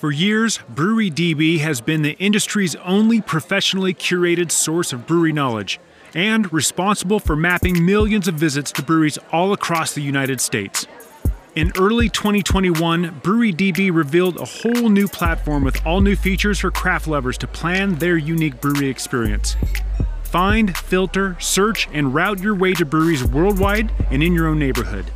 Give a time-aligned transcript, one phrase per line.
[0.00, 5.78] For years, Brewery DB has been the industry's only professionally curated source of brewery knowledge
[6.14, 10.86] and responsible for mapping millions of visits to breweries all across the United States.
[11.54, 16.70] In early 2021, Brewery DB revealed a whole new platform with all new features for
[16.70, 19.54] craft lovers to plan their unique brewery experience.
[20.22, 25.12] Find, filter, search, and route your way to breweries worldwide and in your own neighborhood.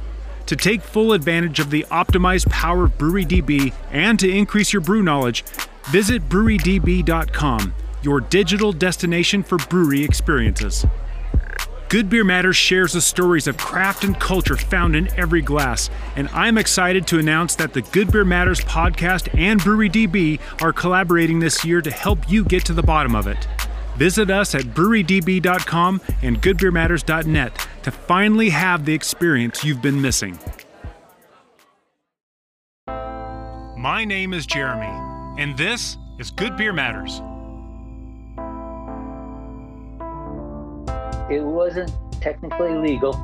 [0.47, 5.03] To take full advantage of the optimized power of BreweryDB and to increase your brew
[5.03, 5.43] knowledge,
[5.91, 10.85] visit brewerydb.com, your digital destination for brewery experiences.
[11.89, 16.29] Good Beer Matters shares the stories of craft and culture found in every glass, and
[16.31, 21.39] I'm excited to announce that the Good Beer Matters podcast and Brewery DB are collaborating
[21.39, 23.47] this year to help you get to the bottom of it.
[23.97, 30.39] Visit us at brewerydb.com and goodbeermatters.net to finally have the experience you've been missing.
[33.77, 34.87] My name is Jeremy,
[35.41, 37.21] and this is Good Beer Matters.
[41.31, 43.15] It wasn't technically legal.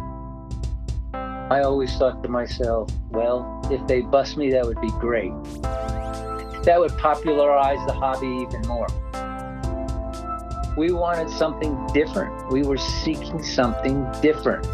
[1.15, 5.33] I always thought to myself, well, if they bust me, that would be great.
[6.63, 8.87] That would popularize the hobby even more.
[10.77, 12.51] We wanted something different.
[12.51, 14.67] We were seeking something different.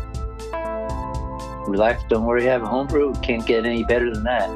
[1.67, 3.15] Relax, don't worry, have a homebrew.
[3.23, 4.49] Can't get any better than that.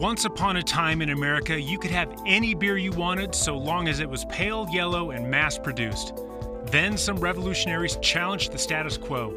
[0.00, 3.86] Once upon a time in America, you could have any beer you wanted so long
[3.88, 6.14] as it was pale yellow and mass produced.
[6.66, 9.34] Then some revolutionaries challenged the status quo.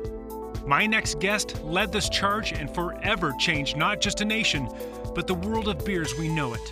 [0.66, 4.70] My next guest led this charge and forever changed not just a nation,
[5.16, 6.72] but the world of beers we know it.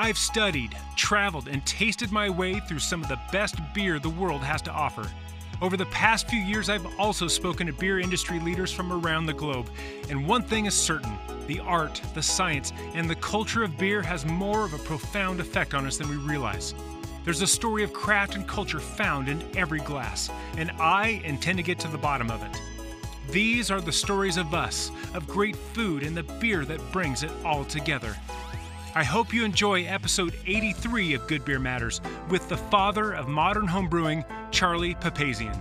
[0.00, 4.40] I've studied, traveled, and tasted my way through some of the best beer the world
[4.40, 5.06] has to offer.
[5.60, 9.34] Over the past few years, I've also spoken to beer industry leaders from around the
[9.34, 9.68] globe,
[10.08, 14.24] and one thing is certain the art, the science, and the culture of beer has
[14.24, 16.74] more of a profound effect on us than we realize.
[17.26, 21.62] There's a story of craft and culture found in every glass, and I intend to
[21.62, 22.62] get to the bottom of it.
[23.30, 27.30] These are the stories of us, of great food, and the beer that brings it
[27.44, 28.16] all together.
[28.92, 33.68] I hope you enjoy episode 83 of Good Beer Matters with the father of modern
[33.68, 35.56] homebrewing, Charlie Papazian.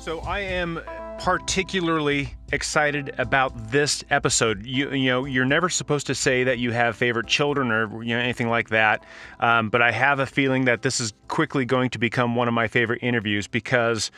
[0.00, 0.80] So I am
[1.20, 4.64] particularly excited about this episode.
[4.64, 8.16] You, you know, you're never supposed to say that you have favorite children or you
[8.16, 9.04] know anything like that,
[9.38, 12.54] um, but I have a feeling that this is quickly going to become one of
[12.54, 14.10] my favorite interviews because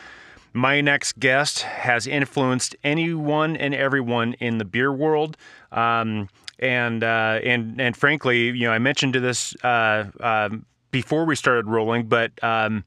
[0.52, 5.36] my next guest has influenced anyone and everyone in the beer world.
[5.72, 6.28] Um,
[6.60, 10.50] and uh, and and frankly, you know, I mentioned to this uh, uh,
[10.92, 12.84] before we started rolling, but um,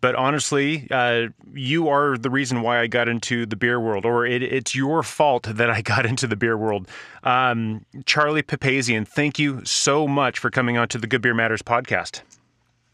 [0.00, 4.26] but honestly, uh, you are the reason why I got into the beer world, or
[4.26, 6.88] it, it's your fault that I got into the beer world.
[7.22, 11.62] Um, Charlie Papazian, thank you so much for coming on to the Good Beer Matters
[11.62, 12.22] podcast.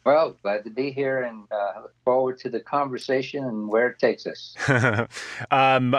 [0.04, 3.98] Well, glad to be here and uh, look forward to the conversation and where it
[4.00, 4.54] takes us.
[5.50, 5.94] um,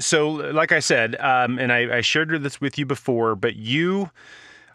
[0.00, 4.10] so, like I said, um, and I, I shared this with you before, but you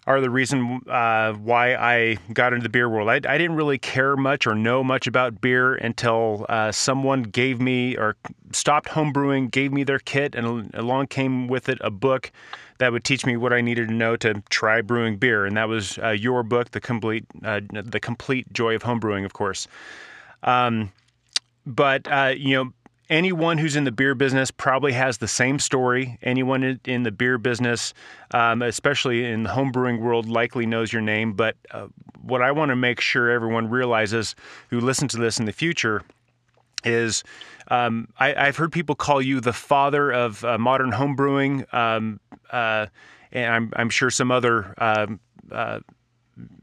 [0.08, 3.10] are the reason uh, why I got into the beer world.
[3.10, 7.60] I, I, didn't really care much or know much about beer until uh, someone gave
[7.60, 8.16] me or
[8.54, 12.32] stopped homebrewing, gave me their kit, and along came with it a book
[12.78, 15.46] that would teach me what I needed to know to try brewing beer.
[15.46, 19.34] And that was uh, your book, the complete uh, the complete joy of homebrewing, of
[19.34, 19.68] course.
[20.42, 20.94] Um,
[21.66, 22.72] but uh, you know,
[23.10, 26.18] anyone who's in the beer business probably has the same story.
[26.22, 27.94] Anyone in the beer business,
[28.32, 31.34] um, especially in the homebrewing world, likely knows your name.
[31.34, 31.88] But uh,
[32.22, 34.36] what I want to make sure everyone realizes
[34.70, 36.04] who listen to this in the future
[36.84, 37.24] is
[37.70, 41.74] um, I, have heard people call you the father of uh, modern homebrewing.
[41.74, 42.20] Um,
[42.52, 42.88] uh,
[43.32, 45.20] and I'm, I'm, sure some other um,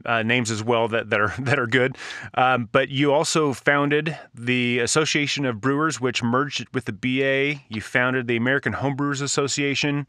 [0.05, 1.97] uh, names as well that, that are that are good.
[2.33, 7.61] Um, but you also founded the Association of Brewers, which merged with the BA.
[7.69, 10.07] You founded the American Homebrewers Association.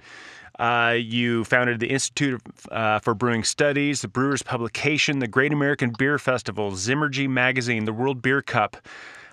[0.59, 2.41] Uh, you founded the Institute
[2.71, 7.93] uh, for Brewing Studies, the Brewers Publication, the Great American Beer Festival, Zymurgy Magazine, the
[7.93, 8.77] World Beer Cup.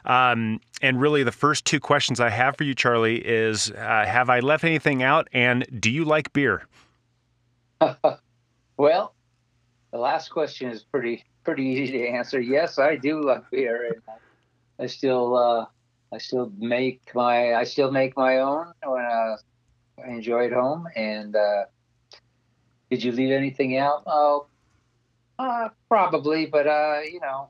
[0.05, 4.29] Um, and really, the first two questions I have for you, Charlie, is uh, Have
[4.29, 5.29] I left anything out?
[5.31, 6.67] And do you like beer?
[8.77, 9.12] well,
[9.93, 12.41] the last question is pretty pretty easy to answer.
[12.41, 14.01] Yes, I do love beer, and
[14.79, 15.65] I still uh,
[16.11, 19.37] I still make my I still make my own when uh,
[20.03, 20.87] I enjoy it home.
[20.95, 21.65] And uh,
[22.89, 24.03] did you leave anything out?
[24.07, 24.47] Oh,
[25.37, 27.49] Uh, probably, but uh, you know,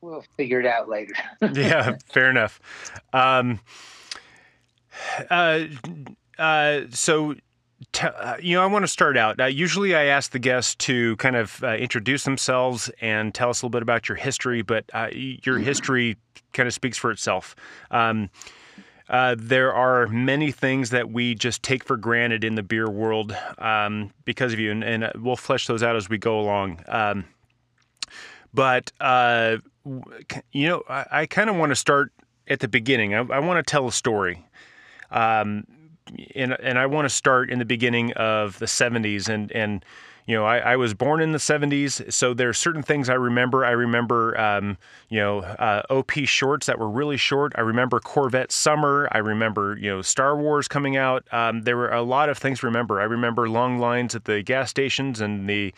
[0.00, 1.14] we'll figure it out later.
[1.52, 2.60] yeah, fair enough.
[3.12, 3.60] Um,
[5.30, 5.64] uh,
[6.38, 7.34] uh, so,
[7.92, 9.40] t- uh, you know, I want to start out.
[9.40, 13.62] Uh, usually, I ask the guests to kind of uh, introduce themselves and tell us
[13.62, 16.16] a little bit about your history, but uh, your history
[16.52, 17.54] kind of speaks for itself.
[17.90, 18.30] Um,
[19.08, 23.36] uh, there are many things that we just take for granted in the beer world
[23.58, 26.80] um, because of you, and, and, we'll flesh those out as we go along.
[26.86, 27.24] Um,
[28.54, 29.56] but uh,
[30.52, 32.12] you know, I, I kind of want to start
[32.46, 33.14] at the beginning.
[33.14, 34.46] I, I want to tell a story.
[35.10, 35.64] Um,
[36.34, 39.84] and, and I want to start in the beginning of the 70s and, and
[40.26, 43.14] you know, I, I, was born in the 70s, so there are certain things I
[43.14, 43.64] remember.
[43.64, 44.78] I remember, um,
[45.08, 47.52] you know, uh, OP shorts that were really short.
[47.56, 49.08] I remember Corvette Summer.
[49.10, 51.26] I remember, you know, Star Wars coming out.
[51.32, 53.00] Um, there were a lot of things to remember.
[53.00, 55.74] I remember long lines at the gas stations and the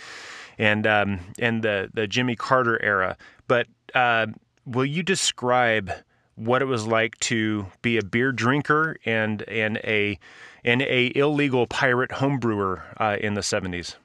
[0.59, 3.17] and um, and the the Jimmy Carter era.
[3.49, 4.27] But uh,
[4.67, 5.93] will you describe
[6.37, 10.19] what it was like to be a beer drinker and and a
[10.65, 13.97] and a illegal pirate homebrewer uh, in the 70s?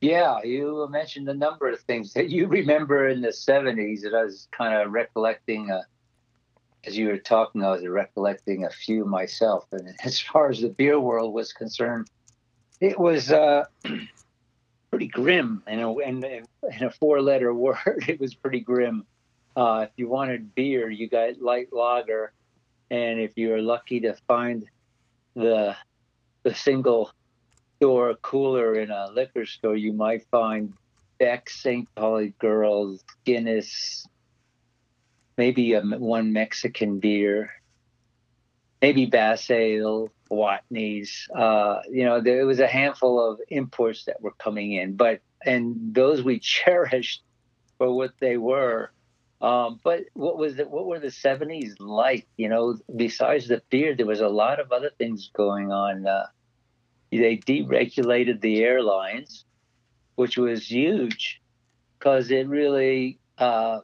[0.00, 4.24] Yeah, you mentioned a number of things that you remember in the 70s that I
[4.24, 5.70] was kind of recollecting.
[5.70, 5.82] Uh,
[6.84, 9.66] as you were talking, I was recollecting a few myself.
[9.72, 12.08] And as far as the beer world was concerned,
[12.80, 13.64] it was uh,
[14.90, 15.62] pretty grim.
[15.66, 16.46] A, in, in
[16.80, 19.04] a four letter word, it was pretty grim.
[19.56, 22.32] Uh, if you wanted beer, you got light lager,
[22.90, 24.66] and if you were lucky to find
[25.34, 25.74] the
[26.42, 27.10] the single
[27.80, 30.74] door cooler in a liquor store, you might find
[31.18, 31.88] Beck, St.
[31.94, 34.06] Pauli Girls, Guinness,
[35.36, 37.50] maybe a, one Mexican beer,
[38.82, 41.28] maybe Bass Ale, Watney's.
[41.34, 45.94] Uh, you know, there was a handful of imports that were coming in, but and
[45.94, 47.22] those we cherished
[47.78, 48.90] for what they were.
[49.40, 50.70] Um, but what was it?
[50.70, 52.26] What were the '70s like?
[52.36, 56.06] You know, besides the fear, there was a lot of other things going on.
[56.06, 56.26] Uh,
[57.10, 59.44] they deregulated the airlines,
[60.14, 61.40] which was huge
[61.98, 63.80] because it really uh,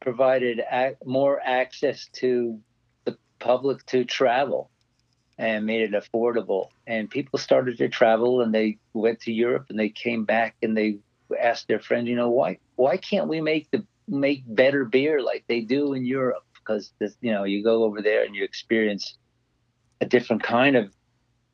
[0.00, 2.58] provided ac- more access to
[3.04, 4.70] the public to travel
[5.38, 6.68] and made it affordable.
[6.86, 10.76] And people started to travel and they went to Europe and they came back and
[10.76, 10.98] they
[11.40, 15.44] asked their friend, you know, why why can't we make the make better beer like
[15.48, 19.16] they do in Europe because this, you know you go over there and you experience
[20.00, 20.90] a different kind of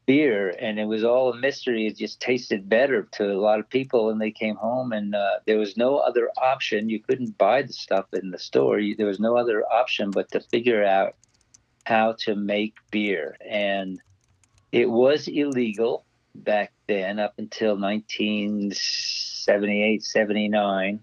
[0.07, 0.55] beer.
[0.59, 1.87] And it was all a mystery.
[1.87, 4.93] It just tasted better to a lot of people and they came home.
[4.93, 6.89] And uh, there was no other option.
[6.89, 8.79] You couldn't buy the stuff in the store.
[8.79, 11.17] You, there was no other option but to figure out
[11.85, 13.37] how to make beer.
[13.49, 14.01] And
[14.73, 21.01] it was illegal back then up until 1978 79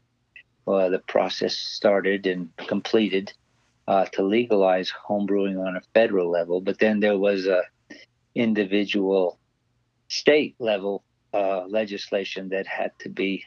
[0.67, 3.33] uh, the process started and completed
[3.87, 6.61] uh, to legalize homebrewing on a federal level.
[6.61, 7.63] But then there was a
[8.35, 9.39] individual
[10.07, 13.43] state level uh, legislation that had to be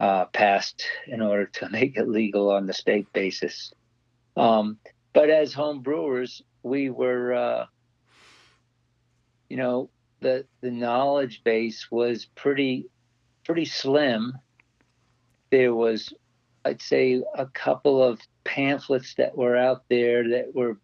[0.00, 3.72] uh, passed in order to make it legal on the state basis.
[4.36, 4.78] Um,
[5.12, 7.66] but as home brewers, we were, uh,
[9.48, 9.90] you know,
[10.20, 12.86] the the knowledge base was pretty
[13.44, 14.32] pretty slim
[15.50, 16.12] there was,
[16.64, 20.78] I'd say, a couple of pamphlets that were out there that were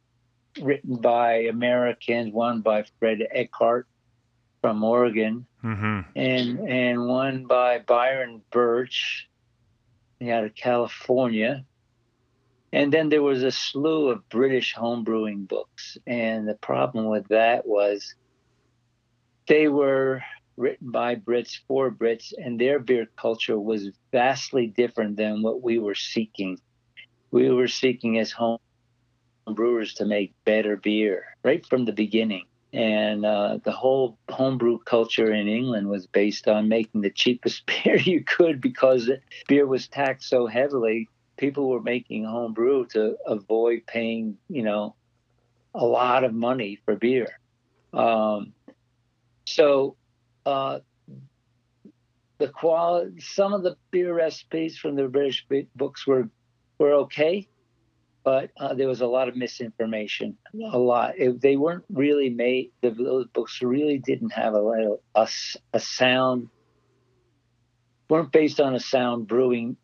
[0.60, 3.86] written by Americans, one by Fred Eckhardt
[4.60, 6.00] from Oregon, mm-hmm.
[6.14, 9.28] and and one by Byron Burch
[10.22, 11.64] out of California.
[12.72, 15.98] And then there was a slew of British homebrewing books.
[16.06, 18.14] And the problem with that was
[19.46, 20.22] they were
[20.56, 25.78] written by Brits for Brits, and their beer culture was vastly different than what we
[25.78, 26.58] were seeking.
[27.30, 28.58] We were seeking as home
[29.46, 32.46] brewers to make better beer right from the beginning.
[32.72, 37.96] And uh, the whole homebrew culture in England was based on making the cheapest beer
[37.96, 39.10] you could because
[39.48, 41.08] beer was taxed so heavily.
[41.36, 44.94] People were making homebrew to avoid paying, you know,
[45.74, 47.28] a lot of money for beer.
[47.92, 48.52] Um,
[49.44, 49.96] so
[50.46, 50.80] uh,
[52.38, 55.46] the quality, some of the beer recipes from the British
[55.76, 56.28] books were
[56.78, 57.48] were okay,
[58.24, 60.36] but uh, there was a lot of misinformation.
[60.72, 61.18] A lot.
[61.18, 62.72] It, they weren't really made.
[62.80, 65.28] The, those books really didn't have a, a
[65.72, 66.48] a sound.
[68.08, 69.76] weren't based on a sound brewing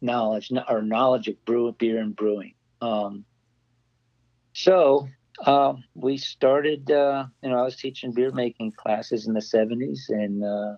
[0.00, 2.54] knowledge or knowledge of brew beer and brewing.
[2.80, 3.24] Um,
[4.54, 5.08] so
[5.44, 10.08] uh, we started, uh, you know, I was teaching beer making classes in the 70s,
[10.08, 10.76] and uh,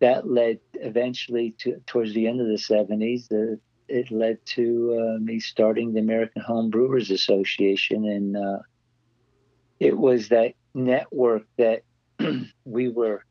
[0.00, 3.28] that led eventually to towards the end of the 70s.
[3.28, 8.58] The, it led to uh, me starting the American Home Brewers Association, and uh,
[9.80, 11.82] it was that network that
[12.64, 13.24] we were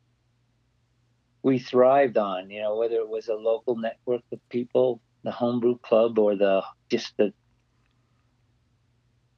[1.43, 2.49] we thrived on.
[2.49, 6.63] You know, whether it was a local network of people, the homebrew club, or the
[6.89, 7.33] just the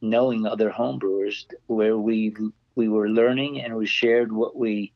[0.02, 2.36] knowing other homebrewers, where we
[2.76, 4.94] we were learning and we shared what we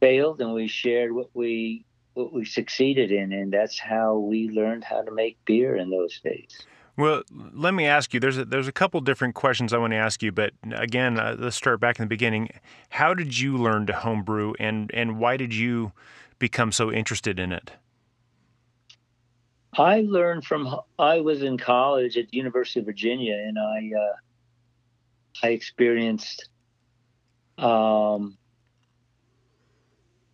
[0.00, 4.84] failed and we shared what we what we succeeded in, and that's how we learned
[4.84, 6.66] how to make beer in those days.
[6.96, 7.22] Well,
[7.54, 8.20] let me ask you.
[8.20, 11.36] There's a, there's a couple different questions I want to ask you, but again, uh,
[11.38, 12.50] let's start back in the beginning.
[12.90, 15.92] How did you learn to homebrew, and and why did you
[16.38, 17.72] become so interested in it?
[19.76, 20.80] I learned from.
[20.98, 26.48] I was in college at the University of Virginia, and I uh, I experienced.
[27.56, 28.36] Um,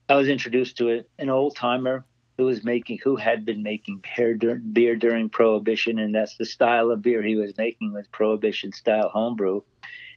[0.09, 2.05] I was introduced to it, an old timer
[2.37, 6.91] who was making who had been making beer, beer during prohibition and that's the style
[6.91, 9.61] of beer he was making was prohibition style homebrew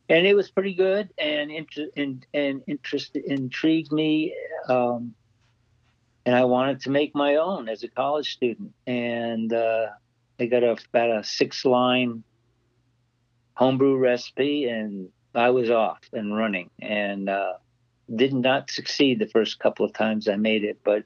[0.09, 4.35] and it was pretty good and inter- and, and interest intrigued me
[4.67, 5.13] um,
[6.29, 8.71] and i wanted to make my own as a college student.
[8.85, 9.87] And uh,
[10.39, 12.23] i got a, about a six line
[13.55, 16.69] homebrew recipe and i was off and running.
[16.79, 17.53] And uh,
[18.15, 21.03] did not succeed the first couple of times i made it but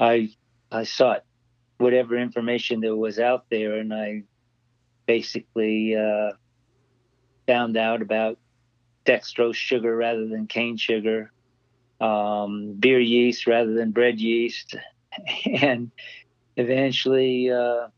[0.00, 0.30] I
[0.70, 1.24] I sought
[1.76, 4.22] whatever information there was out there, and I
[5.06, 6.30] basically uh,
[7.46, 8.38] found out about
[9.04, 11.30] dextrose sugar rather than cane sugar,
[12.02, 14.76] um, beer yeast rather than bread yeast,
[15.62, 15.92] and
[16.56, 17.88] eventually uh,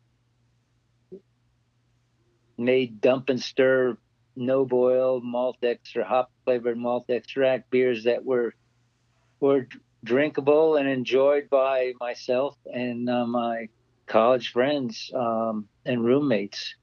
[2.59, 3.97] made dump and stir
[4.37, 8.55] no boil malt extra hop flavored malt extract beers that were
[9.41, 9.69] were
[10.05, 13.69] drinkable and enjoyed by myself and uh, my
[14.07, 16.75] college friends um, and roommates.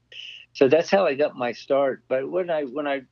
[0.54, 2.04] So that's how I got my start.
[2.08, 3.02] But when I when I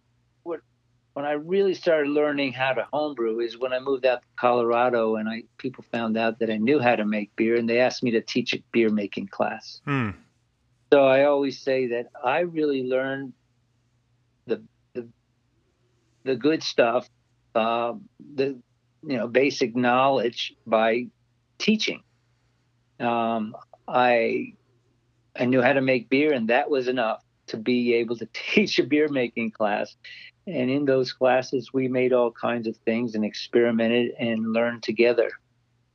[1.14, 5.16] when I really started learning how to homebrew is when I moved out to Colorado
[5.16, 8.02] and I people found out that I knew how to make beer and they asked
[8.02, 9.80] me to teach a beer making class.
[9.84, 10.10] Hmm.
[10.92, 13.32] So I always say that I really learned
[14.46, 14.62] the
[14.94, 15.08] the,
[16.24, 17.08] the good stuff,
[17.54, 17.94] uh,
[18.34, 18.58] the
[19.02, 21.06] you know basic knowledge by
[21.58, 22.02] teaching.
[23.00, 23.56] Um,
[23.88, 24.54] I
[25.36, 28.78] I knew how to make beer, and that was enough to be able to teach
[28.78, 29.96] a beer making class.
[30.50, 35.30] And in those classes, we made all kinds of things and experimented and learned together.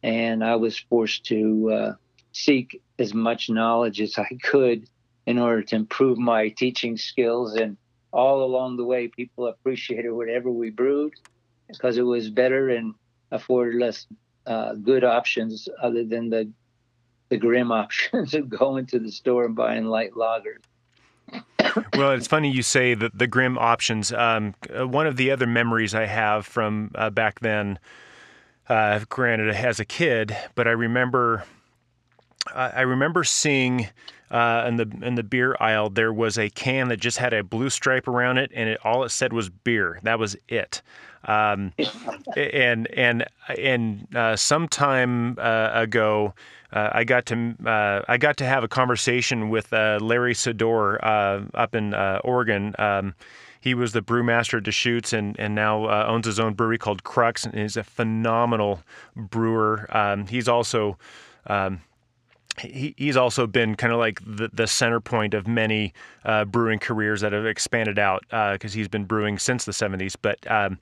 [0.02, 1.94] And I was forced to uh,
[2.32, 4.88] seek as much knowledge as I could
[5.26, 7.56] in order to improve my teaching skills.
[7.56, 7.78] And
[8.14, 11.14] all along the way, people appreciated whatever we brewed
[11.68, 12.94] because it was better and
[13.32, 14.08] afforded less
[14.46, 16.52] uh, good options other than the
[17.30, 20.62] the grim options of going to the store and buying light lagers.
[21.94, 24.12] Well, it's funny you say that the grim options.
[24.12, 27.80] Um, uh, one of the other memories I have from uh, back then,
[28.70, 31.44] uh, granted as a kid, but I remember,
[32.54, 33.88] I remember seeing
[34.32, 37.44] uh, in the in the beer aisle there was a can that just had a
[37.44, 40.00] blue stripe around it, and it all it said was beer.
[40.04, 40.82] That was it.
[41.26, 41.74] Um,
[42.38, 43.26] and and
[43.58, 44.68] and uh, some
[45.38, 46.34] uh, ago,
[46.72, 51.00] uh, I got to uh, I got to have a conversation with uh, Larry Sidor
[51.04, 52.76] uh, up in Oregon.
[52.80, 53.16] Um,
[53.60, 57.46] he was the brewmaster at Deschutes and and now owns his own brewery called Crux
[57.46, 58.82] and is a phenomenal
[59.16, 59.88] brewer.
[59.90, 60.98] Um, he's also
[61.48, 61.82] um,
[62.60, 65.94] he, he's also been kind of like the, the center point of many
[66.24, 70.16] uh, brewing careers that have expanded out because uh, he's been brewing since the 70s.
[70.22, 70.80] But um,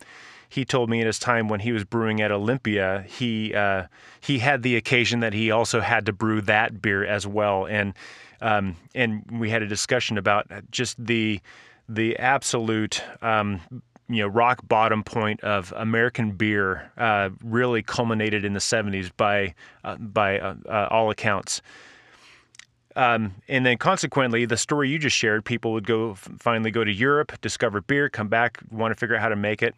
[0.53, 3.87] he told me in his time when he was brewing at Olympia, he uh,
[4.21, 7.95] he had the occasion that he also had to brew that beer as well, and
[8.39, 11.41] um, and we had a discussion about just the
[11.89, 13.61] the absolute um,
[14.07, 19.55] you know rock bottom point of American beer uh, really culminated in the 70s by
[19.83, 21.63] uh, by uh, uh, all accounts.
[22.95, 26.91] Um, and then consequently, the story you just shared, people would go finally go to
[26.93, 29.73] Europe, discover beer, come back, want to figure out how to make it.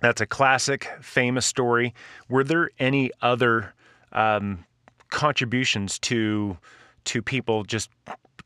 [0.00, 1.94] That's a classic, famous story.
[2.28, 3.74] Were there any other
[4.12, 4.64] um,
[5.10, 6.56] contributions to
[7.04, 7.90] to people just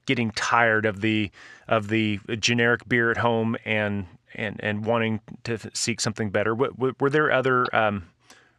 [0.06, 1.30] getting tired of the
[1.68, 6.54] of the generic beer at home and and and wanting to seek something better?
[6.54, 8.04] Were, were there other um,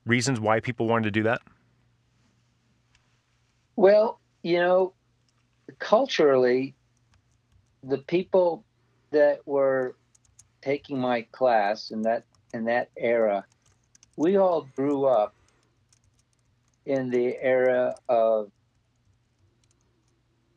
[0.05, 1.41] reasons why people wanted to do that?
[3.75, 4.93] Well, you know,
[5.79, 6.75] culturally,
[7.83, 8.63] the people
[9.11, 9.95] that were
[10.61, 13.45] taking my class, and that in that era,
[14.15, 15.33] we all grew up
[16.85, 18.51] in the era of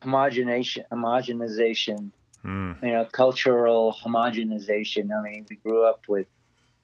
[0.01, 2.11] homogenization, homogenization,
[2.45, 2.83] mm.
[2.83, 5.09] you know, cultural homogenization.
[5.17, 6.27] I mean, we grew up with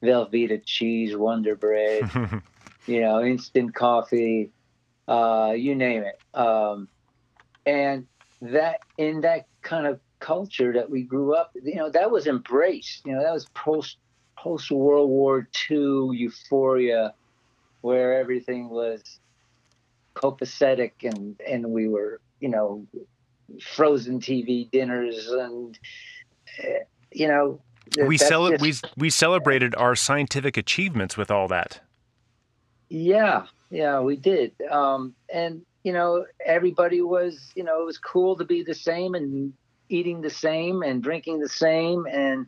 [0.02, 2.10] Velveeta cheese, Wonder Bread,
[2.88, 4.52] you know, instant coffee,
[5.08, 6.20] uh, you name it.
[6.38, 6.88] Um,
[7.66, 8.08] and
[8.42, 13.06] that in that kind of culture that we grew up, you know, that was embraced.
[13.06, 13.98] You know, that was post
[14.44, 17.14] post World War II euphoria,
[17.82, 19.02] where everything was
[20.16, 22.86] copacetic and and we were, you know,
[23.62, 25.80] frozen TV dinners and
[26.60, 26.80] eh,
[27.12, 27.62] you know.
[27.98, 31.82] We cel- we we celebrated our scientific achievements with all that.
[32.90, 34.54] Yeah, yeah, we did.
[34.70, 39.16] Um, and you know, everybody was, you know, it was cool to be the same
[39.16, 39.54] and
[39.90, 42.06] eating the same and drinking the same.
[42.10, 42.48] And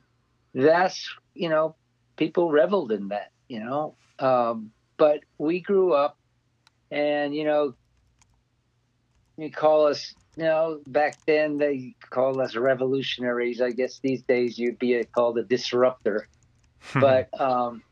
[0.53, 1.75] that's, you know,
[2.17, 3.97] people reveled in that, you know.
[4.19, 6.17] Um, but we grew up
[6.91, 7.73] and, you know,
[9.37, 13.61] you call us, you know, back then they called us revolutionaries.
[13.61, 16.29] I guess these days you'd be called a disruptor.
[16.93, 17.83] but, um,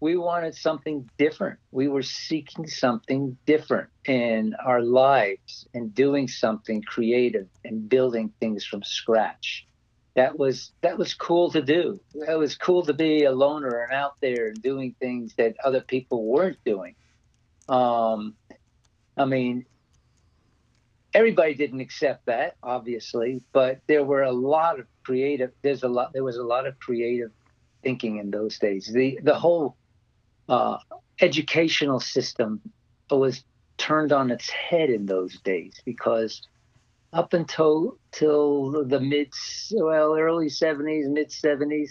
[0.00, 1.58] we wanted something different.
[1.72, 8.64] We were seeking something different in our lives and doing something creative and building things
[8.64, 9.66] from scratch.
[10.20, 11.98] That was that was cool to do.
[12.14, 15.80] It was cool to be a loner and out there and doing things that other
[15.80, 16.94] people weren't doing.
[17.70, 18.34] Um,
[19.16, 19.64] I mean,
[21.14, 25.52] everybody didn't accept that, obviously, but there were a lot of creative.
[25.62, 26.12] There's a lot.
[26.12, 27.30] There was a lot of creative
[27.82, 28.90] thinking in those days.
[28.92, 29.78] The the whole
[30.50, 30.76] uh,
[31.22, 32.60] educational system
[33.10, 33.42] was
[33.78, 36.42] turned on its head in those days because
[37.12, 39.32] up until till the mid
[39.72, 41.90] well early 70s mid 70s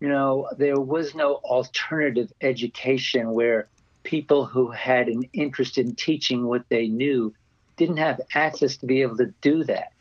[0.00, 3.68] you know there was no alternative education where
[4.02, 7.32] people who had an interest in teaching what they knew
[7.76, 9.92] didn't have access to be able to do that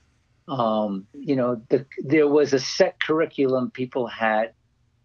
[0.48, 4.54] um, you know the, there was a set curriculum people had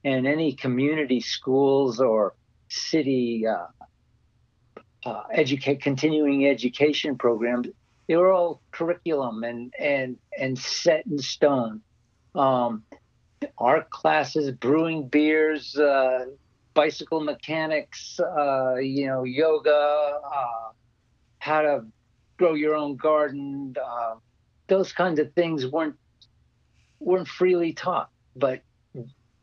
[0.05, 2.35] and any community schools or
[2.69, 3.67] city uh,
[5.05, 7.69] uh, educate continuing education programs.
[8.07, 11.81] They were all curriculum and and and set in stone.
[12.35, 12.85] Um,
[13.59, 16.27] art classes, brewing beers, uh,
[16.75, 20.71] bicycle mechanics, uh, you know, yoga, uh,
[21.39, 21.85] how to
[22.39, 23.75] grow your own garden.
[23.83, 24.15] Uh,
[24.69, 25.97] those kinds of things weren't
[27.01, 28.63] weren't freely taught, but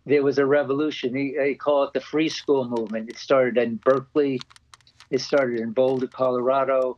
[0.06, 1.14] there was a revolution.
[1.14, 3.10] They call it the free school movement.
[3.10, 4.40] It started in Berkeley.
[5.12, 6.98] It started in Boulder, Colorado,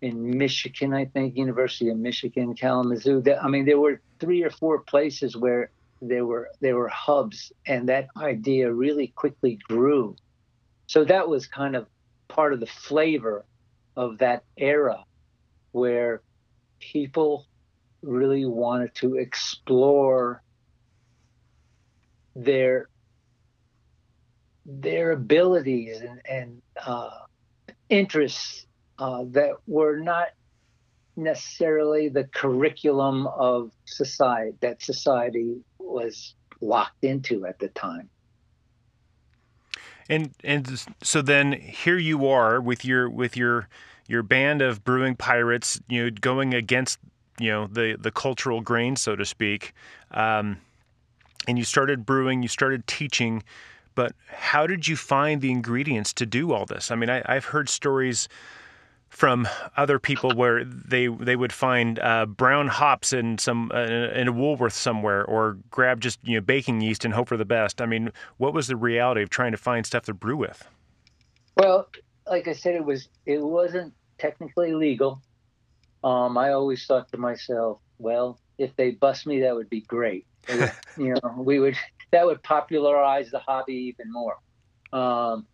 [0.00, 3.22] in Michigan, I think, University of Michigan, Kalamazoo.
[3.42, 7.88] I mean, there were three or four places where there were there were hubs, and
[7.88, 10.16] that idea really quickly grew.
[10.86, 11.86] So that was kind of
[12.28, 13.44] part of the flavor
[13.96, 15.04] of that era,
[15.72, 16.22] where
[16.78, 17.46] people
[18.02, 20.42] really wanted to explore
[22.36, 22.88] their
[24.64, 27.10] their abilities and, and uh,
[27.88, 28.67] interests
[28.98, 30.28] uh, that were not
[31.16, 38.08] necessarily the curriculum of society that society was locked into at the time.
[40.08, 43.68] And and so then here you are with your with your
[44.06, 46.98] your band of brewing pirates, you know, going against
[47.38, 49.74] you know the the cultural grain, so to speak.
[50.10, 50.58] Um,
[51.46, 53.42] and you started brewing, you started teaching,
[53.94, 56.90] but how did you find the ingredients to do all this?
[56.90, 58.28] I mean, I, have heard stories
[59.08, 64.28] from other people where they they would find uh, brown hops in some uh, in
[64.28, 67.80] a Woolworth somewhere, or grab just you know baking yeast and hope for the best.
[67.80, 70.68] I mean, what was the reality of trying to find stuff to brew with?
[71.56, 71.88] Well,
[72.26, 75.22] like I said, it was it wasn't technically legal.
[76.04, 80.26] Um, I always thought to myself, well, if they bust me, that would be great.
[80.48, 81.76] Would, you know, we would
[82.10, 84.36] that would popularize the hobby even more.
[84.92, 85.46] Um,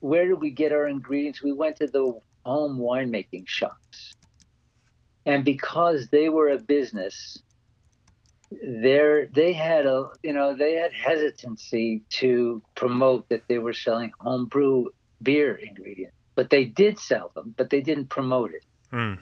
[0.00, 1.42] where did we get our ingredients?
[1.42, 4.14] We went to the home winemaking shops,
[5.26, 7.38] and because they were a business,
[8.50, 14.12] there they had a you know they had hesitancy to promote that they were selling
[14.20, 14.86] homebrew
[15.22, 18.64] beer ingredients, but they did sell them, but they didn't promote it.
[18.92, 19.18] Mm.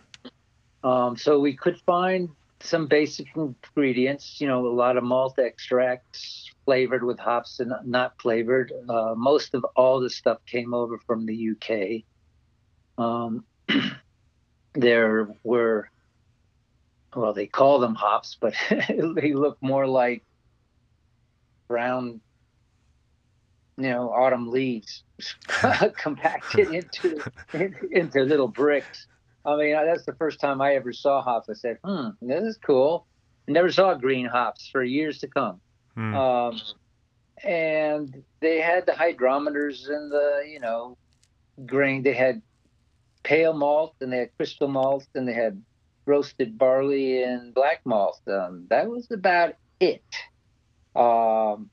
[0.85, 2.29] Um, so we could find
[2.61, 8.21] some basic ingredients, you know, a lot of malt extracts flavored with hops and not
[8.21, 8.73] flavored.
[8.89, 12.05] Uh, most of all the stuff came over from the UK.
[13.03, 13.47] Um,
[14.75, 15.89] there were,
[17.15, 18.55] well, they call them hops, but
[18.89, 20.23] they look more like
[21.69, 22.21] brown
[23.79, 25.05] you know, autumn leaves
[25.99, 27.21] compacted into
[27.91, 29.07] into little bricks.
[29.45, 31.49] I mean, that's the first time I ever saw hops.
[31.49, 33.07] I said, "Hmm, this is cool."
[33.49, 35.61] I never saw green hops for years to come.
[35.97, 36.15] Hmm.
[36.15, 36.61] Um,
[37.43, 40.97] and they had the hydrometers and the, you know,
[41.65, 42.03] grain.
[42.03, 42.43] They had
[43.23, 45.63] pale malt and they had crystal malt and they had
[46.05, 48.21] roasted barley and black malt.
[48.29, 50.05] Um, that was about it.
[50.95, 51.71] Um,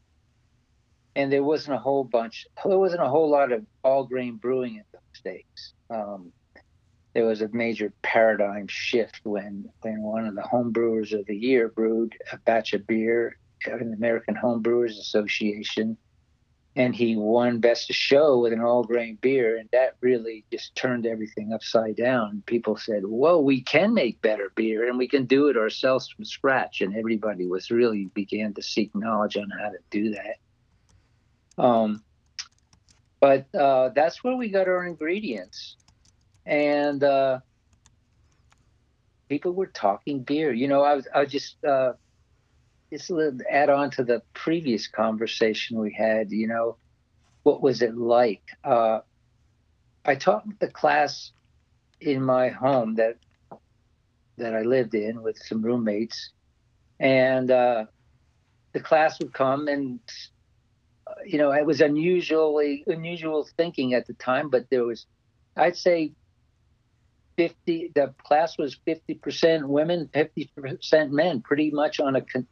[1.15, 2.47] and there wasn't a whole bunch.
[2.65, 5.73] There wasn't a whole lot of all grain brewing in those days.
[5.89, 6.31] Um,
[7.13, 11.35] there was a major paradigm shift when when one of the home brewers of the
[11.35, 15.97] year brewed a batch of beer in the American Home Brewers Association,
[16.75, 20.75] and he won best of show with an all grain beer, and that really just
[20.75, 22.41] turned everything upside down.
[22.45, 26.25] People said, "Whoa, we can make better beer, and we can do it ourselves from
[26.25, 31.63] scratch." And everybody was really began to seek knowledge on how to do that.
[31.63, 32.03] Um,
[33.19, 35.77] but uh, that's where we got our ingredients,
[36.45, 37.39] and uh,
[39.29, 40.51] people were talking beer.
[40.51, 41.93] You know, I was I was just uh,
[42.93, 46.31] just to add on to the previous conversation we had.
[46.31, 46.77] You know,
[47.43, 48.43] what was it like?
[48.63, 48.99] Uh,
[50.05, 51.31] I taught the class
[51.99, 53.17] in my home that
[54.37, 56.31] that I lived in with some roommates,
[56.99, 57.85] and uh,
[58.73, 59.99] the class would come and
[61.25, 65.05] you know, it was unusually unusual thinking at the time, but there was,
[65.55, 66.13] I'd say,
[67.37, 67.91] fifty.
[67.93, 72.47] The class was fifty percent women, fifty percent men, pretty much on a con,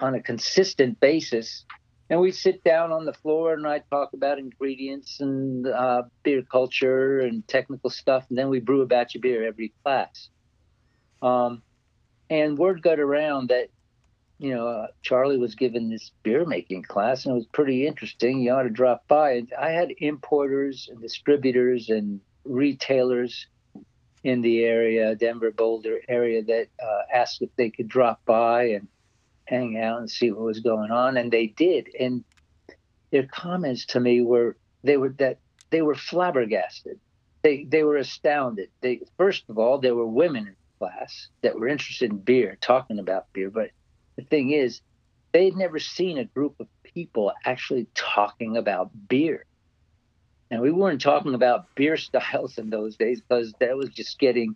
[0.00, 1.64] on a consistent basis.
[2.10, 6.42] And we'd sit down on the floor and I'd talk about ingredients and uh, beer
[6.42, 10.28] culture and technical stuff, and then we brew a batch of beer every class.
[11.22, 11.62] Um,
[12.28, 13.68] and word got around that
[14.38, 18.40] you know, uh, Charlie was given this beer making class, and it was pretty interesting.
[18.40, 19.32] You ought to drop by.
[19.32, 23.46] And I had importers and distributors and retailers
[24.24, 28.88] in the area, Denver, Boulder area, that uh, asked if they could drop by and
[29.44, 31.88] hang out and see what was going on, and they did.
[31.98, 32.24] And
[33.10, 35.38] their comments to me were they were that
[35.70, 36.98] they were flabbergasted.
[37.42, 38.70] They they were astounded.
[38.80, 42.98] They first of all, there were women in class that were interested in beer, talking
[42.98, 43.70] about beer, but
[44.16, 44.80] the thing is,
[45.32, 49.44] they'd never seen a group of people actually talking about beer.
[50.50, 54.54] And we weren't talking about beer styles in those days because that was just getting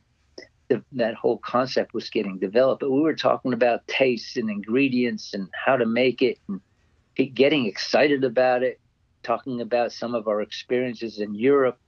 [0.69, 2.81] the, that whole concept was getting developed.
[2.81, 6.61] But we were talking about tastes and ingredients and how to make it and
[7.35, 8.81] getting excited about it,
[9.23, 11.79] talking about some of our experiences in Europe.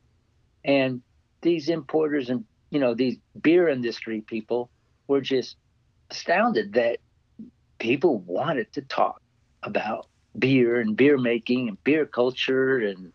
[0.65, 1.03] And
[1.43, 4.71] these importers and, you know, these beer industry people
[5.07, 5.57] were just
[6.11, 6.99] astounded that
[7.79, 9.23] people wanted to talk
[9.63, 10.07] about
[10.39, 13.13] beer and beer making and beer culture and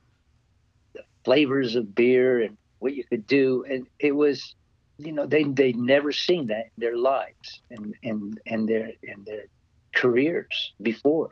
[0.93, 3.65] the flavors of beer and what you could do.
[3.69, 4.55] And it was,
[4.97, 9.25] you know, they they'd never seen that in their lives and and and their and
[9.25, 9.45] their
[9.93, 11.31] careers before.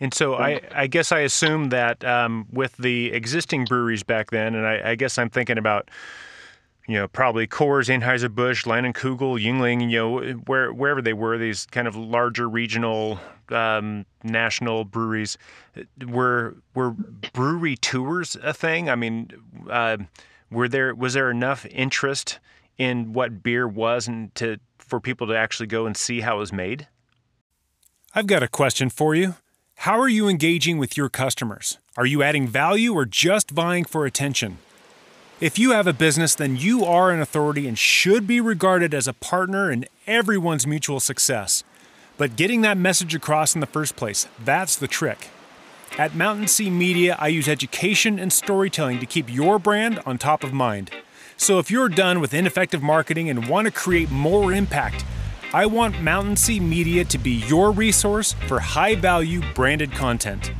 [0.00, 4.54] And so I, I guess I assume that um, with the existing breweries back then,
[4.54, 5.90] and I, I guess I'm thinking about
[6.88, 11.86] you know, probably Coors, Anheuser-Busch, Kugel, Yuengling, you know, where, wherever they were, these kind
[11.86, 15.36] of larger regional, um, national breweries,
[16.06, 16.92] were were
[17.34, 18.88] brewery tours a thing?
[18.88, 19.30] I mean,
[19.68, 19.98] uh,
[20.50, 22.38] were there was there enough interest
[22.76, 26.40] in what beer was and to for people to actually go and see how it
[26.40, 26.86] was made?
[28.14, 29.34] I've got a question for you.
[29.82, 31.78] How are you engaging with your customers?
[31.96, 34.58] Are you adding value or just vying for attention?
[35.40, 39.06] If you have a business, then you are an authority and should be regarded as
[39.06, 41.62] a partner in everyone's mutual success.
[42.16, 45.28] But getting that message across in the first place, that's the trick.
[45.96, 50.44] At Mountain Sea Media, I use education and storytelling to keep your brand on top
[50.44, 50.90] of mind.
[51.36, 55.04] So if you're done with ineffective marketing and want to create more impact,
[55.52, 60.52] I want Mountain Sea Media to be your resource for high value branded content.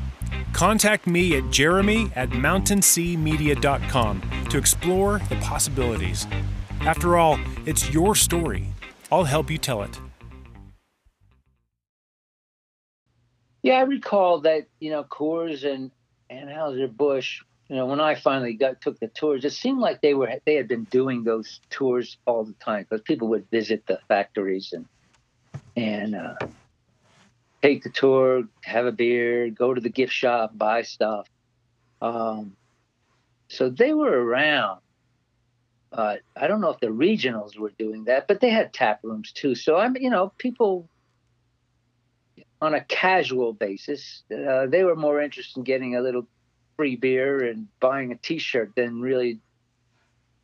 [0.53, 6.27] Contact me at jeremy at mountainseamedia.com to explore the possibilities.
[6.81, 8.69] After all, it's your story.
[9.13, 10.01] I'll help you tell it.
[13.63, 15.91] Yeah, I recall that, you know, Coors and
[16.31, 20.15] and Anheuser-Busch, you know, when I finally got took the tours, it seemed like they
[20.15, 23.99] were they had been doing those tours all the time because people would visit the
[24.09, 24.87] factories and
[25.77, 26.35] and uh,
[27.63, 31.29] take the tour, have a beer, go to the gift shop, buy stuff.
[32.01, 32.57] Um,
[33.49, 34.81] so they were around.
[35.91, 39.33] Uh, I don't know if the regionals were doing that, but they had tap rooms
[39.33, 39.55] too.
[39.55, 40.89] So I'm, you know, people
[42.61, 44.23] on a casual basis.
[44.33, 46.27] Uh, they were more interested in getting a little
[46.77, 49.41] free beer and buying a T-shirt than really,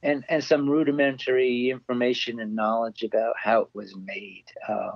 [0.03, 4.44] and and some rudimentary information and knowledge about how it was made.
[4.68, 4.92] Uh,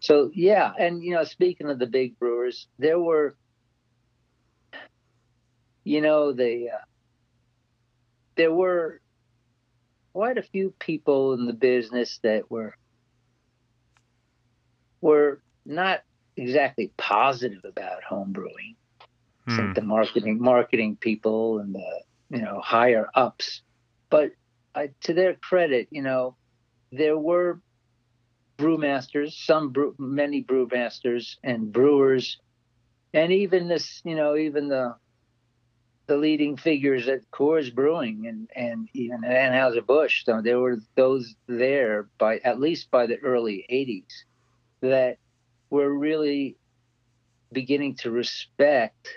[0.00, 3.36] so yeah, and you know, speaking of the big brewers, there were,
[5.84, 6.84] you know, the uh,
[8.36, 9.00] there were
[10.12, 12.74] quite a few people in the business that were
[15.00, 16.02] were not
[16.36, 18.76] exactly positive about home brewing.
[19.46, 19.72] Hmm.
[19.72, 23.62] the marketing marketing people and the you know higher ups,
[24.08, 24.30] but
[24.74, 26.36] I, to their credit, you know,
[26.92, 27.60] there were
[28.56, 32.38] brewmasters, some brew, many brewmasters and brewers,
[33.12, 34.94] and even this, you know, even the
[36.06, 40.24] the leading figures at Coors Brewing and and even at Anheuser Busch.
[40.24, 44.24] So there were those there by at least by the early '80s
[44.80, 45.18] that
[45.72, 46.54] were really
[47.50, 49.08] beginning to respect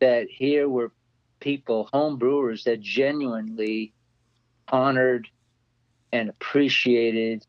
[0.00, 0.90] that here were
[1.38, 3.92] people, home brewers, that genuinely
[4.68, 5.28] honored
[6.10, 7.46] and appreciated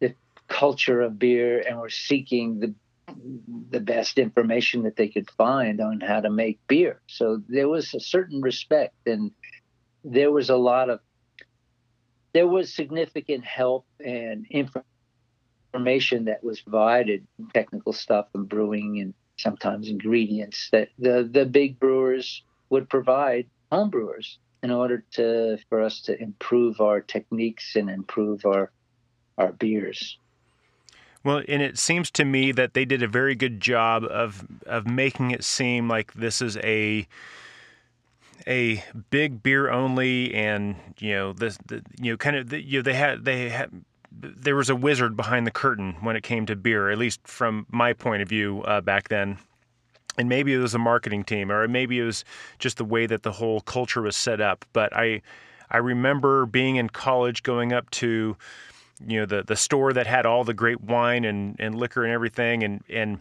[0.00, 0.14] the
[0.48, 2.74] culture of beer and were seeking the
[3.70, 7.00] the best information that they could find on how to make beer.
[7.06, 9.30] So there was a certain respect and
[10.02, 11.00] there was a lot of
[12.32, 14.95] there was significant help and information
[15.76, 21.78] information that was provided, technical stuff and brewing and sometimes ingredients that the, the big
[21.78, 27.90] brewers would provide home brewers in order to for us to improve our techniques and
[27.90, 28.70] improve our
[29.36, 30.16] our beers.
[31.22, 34.86] Well, and it seems to me that they did a very good job of of
[34.86, 37.06] making it seem like this is a
[38.46, 42.78] a big beer only, and you know this, the, you know, kind of, the, you
[42.78, 43.70] know, they had they had
[44.12, 47.66] there was a wizard behind the curtain when it came to beer, at least from
[47.70, 49.38] my point of view uh, back then.
[50.18, 52.24] And maybe it was a marketing team, or maybe it was
[52.58, 54.64] just the way that the whole culture was set up.
[54.72, 55.20] But I,
[55.70, 58.36] I remember being in college, going up to,
[59.06, 62.12] you know, the the store that had all the great wine and, and liquor and
[62.12, 63.20] everything, and and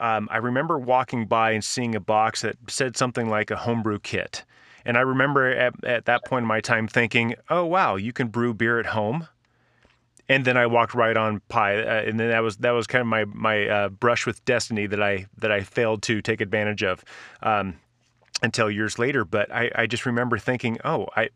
[0.00, 3.98] um, I remember walking by and seeing a box that said something like a homebrew
[3.98, 4.44] kit.
[4.84, 8.28] And I remember at, at that point in my time thinking, oh, wow, you can
[8.28, 9.28] brew beer at home
[10.32, 13.00] and then I walked right on pie, uh, and then that was that was kind
[13.00, 16.82] of my my uh, brush with destiny that I that I failed to take advantage
[16.82, 17.04] of
[17.42, 17.74] um,
[18.42, 19.24] until years later.
[19.24, 21.28] But I, I just remember thinking, oh, I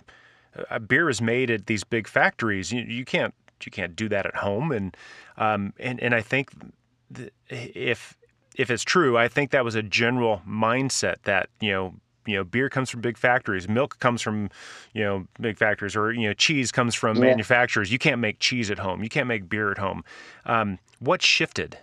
[0.79, 2.73] beer is made at these big factories.
[2.73, 4.97] You, you can't you can't do that at home, and
[5.37, 6.51] um, and and I think
[7.51, 8.17] if
[8.57, 11.95] if it's true, I think that was a general mindset that you know
[12.27, 14.51] you know beer comes from big factories milk comes from
[14.93, 17.25] you know big factories or you know cheese comes from yeah.
[17.25, 17.91] manufacturers.
[17.91, 19.03] You can't make cheese at home.
[19.03, 20.05] You can't make beer at home.
[20.45, 21.79] Um, what shifted?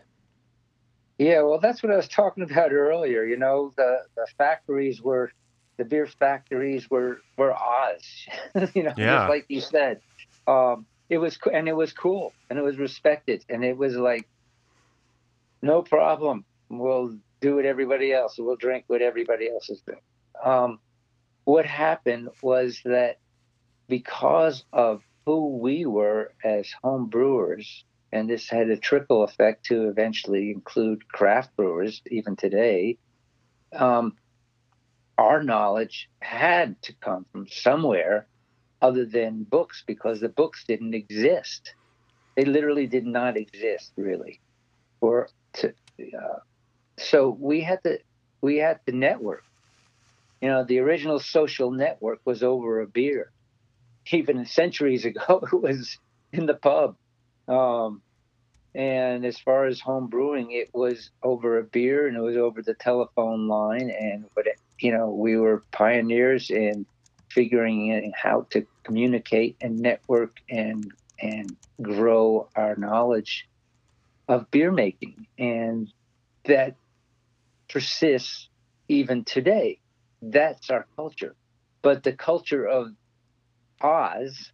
[1.18, 3.24] Yeah well that's what i was talking about earlier.
[3.24, 5.32] You know the, the factories were
[5.78, 8.28] the beer factories were were oz
[8.74, 9.18] you know yeah.
[9.18, 10.02] just like you said.
[10.48, 14.28] Um, it was and it was cool and it was respected and it was like
[15.62, 16.44] no problem.
[16.70, 20.00] We'll do what everybody else we'll drink what everybody else is doing
[20.44, 20.80] um,
[21.46, 23.18] what happened was that
[23.88, 29.88] because of who we were as home brewers, and this had a trickle effect to
[29.88, 32.98] eventually include craft brewers, even today,
[33.74, 34.16] um,
[35.18, 38.28] our knowledge had to come from somewhere
[38.82, 41.74] other than books because the books didn't exist.
[42.36, 44.42] They literally did not exist, really.
[45.02, 45.70] Or to,
[46.00, 46.40] uh,
[46.98, 48.00] so we had to
[48.42, 49.44] we had to network
[50.44, 53.32] you know, the original social network was over a beer.
[54.12, 55.98] Even centuries ago, it was
[56.34, 56.98] in the pub.
[57.48, 58.02] Um,
[58.76, 62.62] and as far as home brewing, it was over a beer and it was over
[62.62, 63.90] the telephone line.
[63.90, 66.86] And, but, it, you know, we were pioneers in
[67.30, 73.48] figuring out how to communicate and network and, and grow our knowledge
[74.28, 75.26] of beer making.
[75.40, 75.88] And
[76.44, 76.76] that
[77.70, 78.50] persists
[78.90, 79.80] even today
[80.32, 81.36] that's our culture.
[81.82, 82.92] But the culture of
[83.82, 84.52] Oz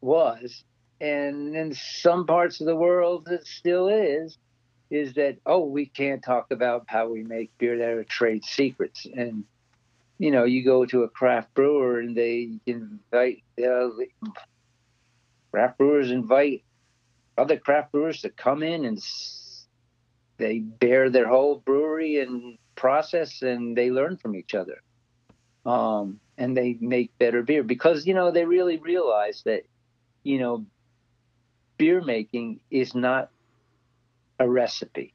[0.00, 0.64] was,
[1.00, 4.38] and in some parts of the world it still is,
[4.90, 9.06] is that oh we can't talk about how we make beer that are trade secrets
[9.06, 9.44] and
[10.18, 13.88] you know you go to a craft brewer and they invite uh,
[15.52, 16.64] craft brewers invite
[17.38, 19.00] other craft brewers to come in and
[20.38, 24.82] they bear their whole brewery and process and they learn from each other.
[25.66, 29.62] Um, and they make better beer because, you know, they really realize that,
[30.22, 30.64] you know,
[31.76, 33.30] beer making is not
[34.38, 35.12] a recipe.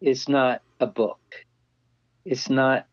[0.00, 1.20] It's not a book.
[2.24, 2.86] It's not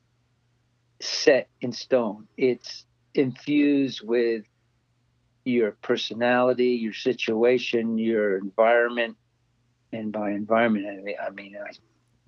[1.00, 2.28] set in stone.
[2.38, 4.44] It's infused with
[5.46, 9.18] your personality, your situation, your environment,
[9.94, 11.72] and by environment, I mean, I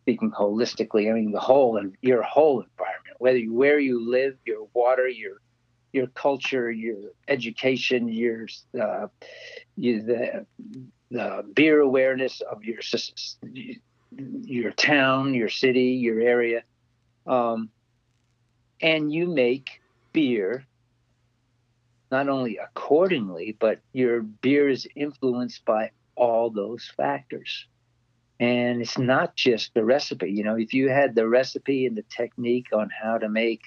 [0.04, 4.36] speaking holistically, I mean the whole and your whole environment, whether you, where you live,
[4.46, 5.38] your water, your
[5.94, 8.48] your culture, your education, your
[8.82, 9.08] uh,
[9.78, 10.46] you, the
[11.10, 12.80] the beer awareness of your
[14.42, 16.64] your town, your city, your area,
[17.26, 17.70] um,
[18.82, 19.80] and you make
[20.12, 20.66] beer
[22.12, 27.68] not only accordingly, but your beer is influenced by all those factors.
[28.44, 30.30] And it's not just the recipe.
[30.30, 33.62] You know, if you had the recipe and the technique on how to make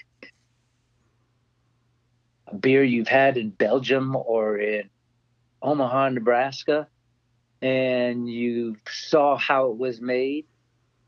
[2.47, 4.91] a beer you've had in Belgium or in
[5.62, 6.89] Omaha, Nebraska,
[7.62, 10.45] and you saw how it was made,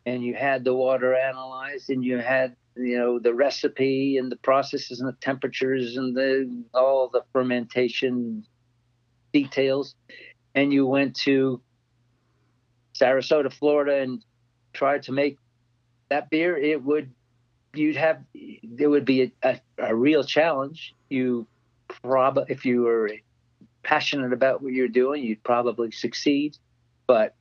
[0.07, 4.37] and you had the water analyzed, and you had you know the recipe and the
[4.37, 8.46] processes and the temperatures and the all the fermentation
[9.35, 9.94] details
[10.54, 11.61] and you went to
[12.98, 14.24] Sarasota, Florida, and
[14.72, 15.38] tried to make
[16.08, 17.12] that beer, it would
[17.74, 18.22] you'd have
[18.62, 20.94] there would be a, a, a real challenge.
[21.08, 21.46] You
[21.88, 23.11] probably if you were
[23.82, 26.56] passionate about what you're doing, you'd probably succeed,
[27.06, 27.34] but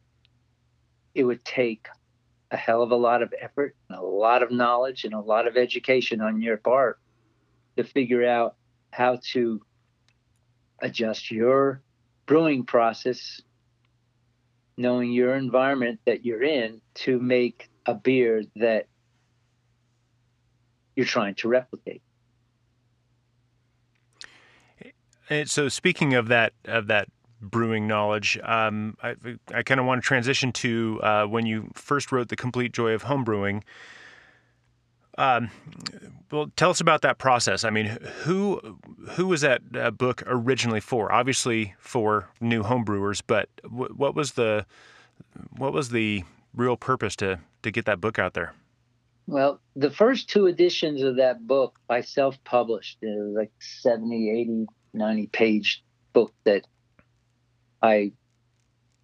[1.16, 1.88] it would take
[2.52, 5.48] a hell of a lot of effort and a lot of knowledge and a lot
[5.48, 7.00] of education on your part
[7.76, 8.56] to figure out
[8.92, 9.62] how to
[10.80, 11.82] adjust your
[12.26, 13.42] brewing process,
[14.78, 18.88] knowing your environment that you're in to make a beer that
[20.96, 22.02] you're trying to replicate.
[25.30, 27.10] And so, speaking of that of that
[27.42, 29.16] brewing knowledge, um, I,
[29.54, 32.92] I kind of want to transition to uh, when you first wrote the Complete Joy
[32.94, 33.64] of Homebrewing.
[35.18, 35.50] Um,
[36.32, 37.64] well, tell us about that process.
[37.64, 38.78] I mean, who
[39.12, 41.12] who was that uh, book originally for?
[41.12, 44.66] Obviously for new homebrewers, but w- what was the
[45.58, 48.54] what was the real purpose to to get that book out there?
[49.28, 53.00] Well, the first two editions of that book I self-published.
[53.02, 56.66] It was like 70, 80, 90 page book that
[57.82, 58.14] I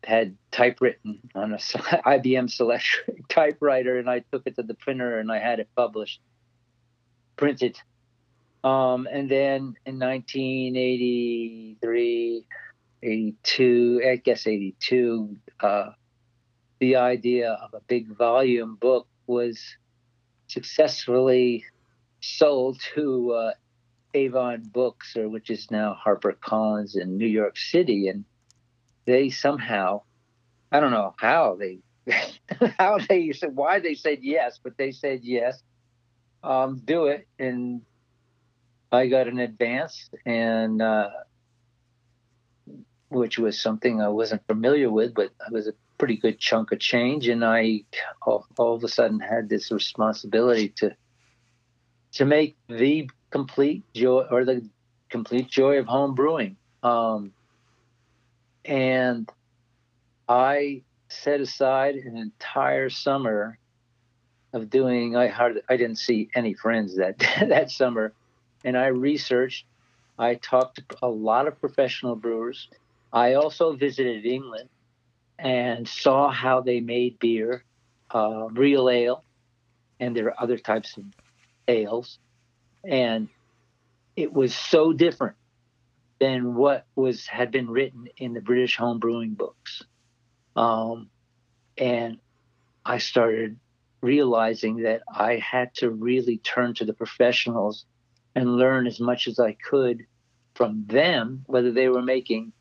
[0.03, 5.31] had typewritten on a IBM Selectric typewriter, and I took it to the printer and
[5.31, 6.19] I had it published,
[7.35, 7.77] printed.
[8.63, 12.45] Um, and then in 1983,
[13.03, 15.89] 82, I guess 82, uh,
[16.79, 19.61] the idea of a big volume book was
[20.47, 21.65] successfully
[22.21, 23.51] sold to uh,
[24.13, 28.23] Avon Books, or which is now HarperCollins in New York City, and
[29.05, 30.01] they somehow,
[30.71, 31.79] I don't know how they,
[32.77, 35.61] how they said why they said yes, but they said yes,
[36.43, 37.81] um, do it, and
[38.91, 41.09] I got an advance, and uh,
[43.09, 46.79] which was something I wasn't familiar with, but it was a pretty good chunk of
[46.79, 47.83] change, and I
[48.21, 50.95] all, all of a sudden had this responsibility to
[52.13, 54.67] to make the complete joy or the
[55.09, 56.57] complete joy of home brewing.
[56.83, 57.31] Um,
[58.65, 59.29] and
[60.27, 63.57] I set aside an entire summer
[64.53, 65.15] of doing.
[65.15, 68.13] I hardly, I didn't see any friends that that summer,
[68.63, 69.65] and I researched.
[70.17, 72.69] I talked to a lot of professional brewers.
[73.11, 74.69] I also visited England
[75.39, 77.63] and saw how they made beer,
[78.11, 79.23] uh, real ale,
[79.99, 81.03] and there are other types of
[81.67, 82.19] ales,
[82.83, 83.27] and
[84.15, 85.35] it was so different
[86.19, 89.83] than what was had been written in the British home brewing books.
[90.55, 91.09] Um,
[91.77, 92.19] and
[92.85, 93.59] I started
[94.01, 97.85] realizing that I had to really turn to the professionals
[98.35, 100.05] and learn as much as I could
[100.53, 102.53] from them, whether they were making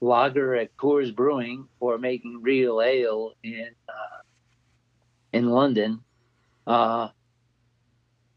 [0.00, 4.22] lager at Coors Brewing or making real ale in uh,
[5.32, 6.00] in London.
[6.66, 7.08] Uh,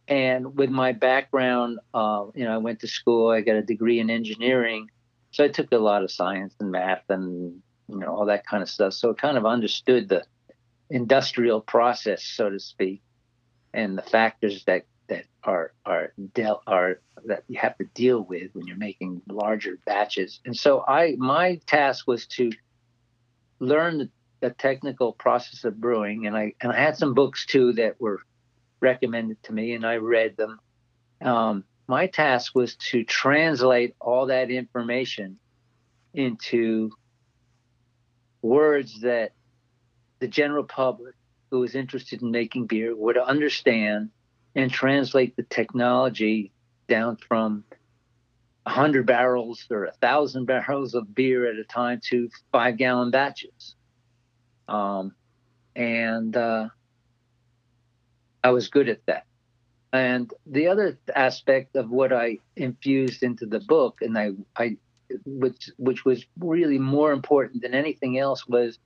[0.08, 3.30] and with my background, uh, you know, I went to school.
[3.30, 4.90] I got a degree in engineering,
[5.32, 8.62] so I took a lot of science and math and you know all that kind
[8.62, 8.94] of stuff.
[8.94, 10.26] So I kind of understood the
[10.90, 13.02] industrial process, so to speak,
[13.74, 18.52] and the factors that that are are dealt are that you have to deal with
[18.54, 20.42] when you're making larger batches.
[20.46, 22.52] And so I my task was to
[23.60, 24.10] learn the,
[24.42, 28.20] the technical process of brewing, and I and I had some books too that were
[28.84, 30.60] recommended to me, and I read them.
[31.22, 35.38] Um, my task was to translate all that information
[36.14, 36.92] into
[38.42, 39.32] words that
[40.20, 41.16] the general public
[41.50, 44.10] who was interested in making beer would understand
[44.56, 46.52] and translate the technology
[46.88, 47.64] down from
[48.64, 53.76] 100 barrels or 1,000 barrels of beer at a time to five gallon batches.
[54.68, 55.14] Um,
[55.76, 56.70] and uh,
[58.44, 59.26] I was good at that.
[59.94, 64.78] And the other aspect of what I infused into the book, and I, I,
[65.26, 68.80] which which was really more important than anything else, was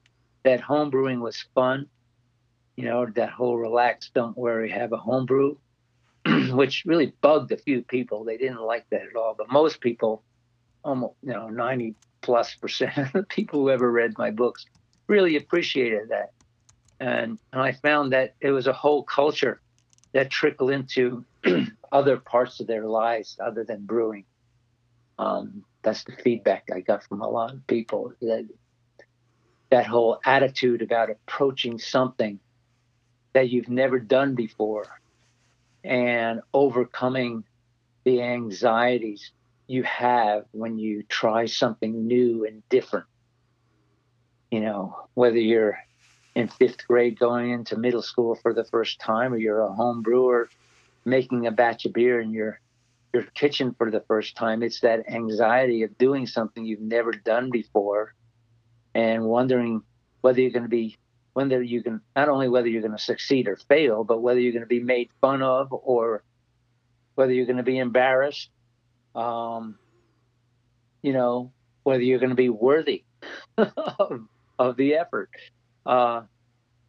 [0.43, 1.87] that homebrewing was fun.
[2.75, 5.55] You know, that whole relax, don't worry, have a homebrew,
[6.51, 8.25] which really bugged a few people.
[8.25, 9.33] They didn't like that at all.
[9.35, 10.23] But most people,
[10.83, 14.65] almost you know, ninety plus percent of the people who ever read my books
[15.07, 16.33] really appreciated that.
[16.99, 19.61] And, and I found that it was a whole culture
[20.13, 21.25] that trickled into
[21.91, 24.25] other parts of their lives other than brewing.
[25.19, 28.13] Um, that's the feedback I got from a lot of people.
[28.21, 28.47] That
[29.69, 32.39] that whole attitude about approaching something
[33.33, 34.85] that you've never done before
[35.83, 37.43] and overcoming
[38.03, 39.31] the anxieties
[39.67, 43.05] you have when you try something new and different.
[44.49, 45.77] You know, whether you're
[46.37, 50.03] in fifth grade going into middle school for the first time, or you're a home
[50.03, 50.47] brewer
[51.03, 52.59] making a batch of beer in your
[53.11, 54.61] your kitchen for the first time.
[54.61, 58.13] It's that anxiety of doing something you've never done before,
[58.93, 59.81] and wondering
[60.21, 60.95] whether you're going to be
[61.33, 64.53] whether you can not only whether you're going to succeed or fail, but whether you're
[64.53, 66.23] going to be made fun of or
[67.15, 68.51] whether you're going to be embarrassed.
[69.15, 69.79] Um,
[71.01, 73.05] you know, whether you're going to be worthy
[73.57, 74.27] of,
[74.59, 75.31] of the effort.
[75.87, 76.23] Uh,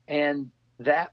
[0.09, 1.13] and that,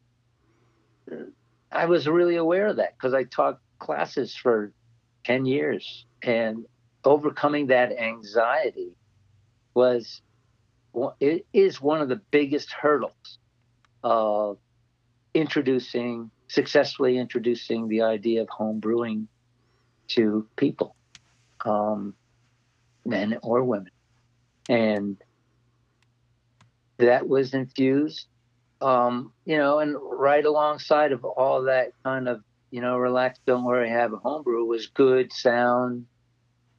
[1.71, 4.73] I was really aware of that because I taught classes for
[5.25, 6.65] 10 years and
[7.03, 8.91] overcoming that anxiety
[9.75, 10.21] was
[11.19, 13.37] it is one of the biggest hurdles
[14.03, 14.57] of
[15.33, 19.27] introducing successfully introducing the idea of home brewing
[20.07, 20.95] to people
[21.65, 22.13] um,
[23.05, 23.91] men or women.
[24.69, 25.17] And
[26.97, 28.27] that was infused,
[28.81, 32.41] um, you know, and right alongside of all that kind of,
[32.71, 36.05] you know, relax, don't worry, have a homebrew was good, sound,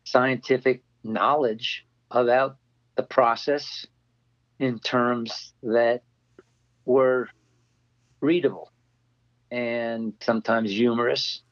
[0.05, 2.57] scientific knowledge about
[2.97, 3.87] the process
[4.59, 6.03] in terms that
[6.85, 7.29] were
[8.21, 8.71] readable
[9.51, 11.43] and sometimes humorous.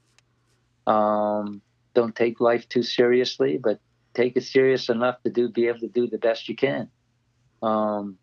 [0.87, 1.61] Um,
[1.95, 3.79] don't take life too seriously, but
[4.15, 6.89] take it serious enough to do be able to do the best you can.
[7.63, 8.19] Um,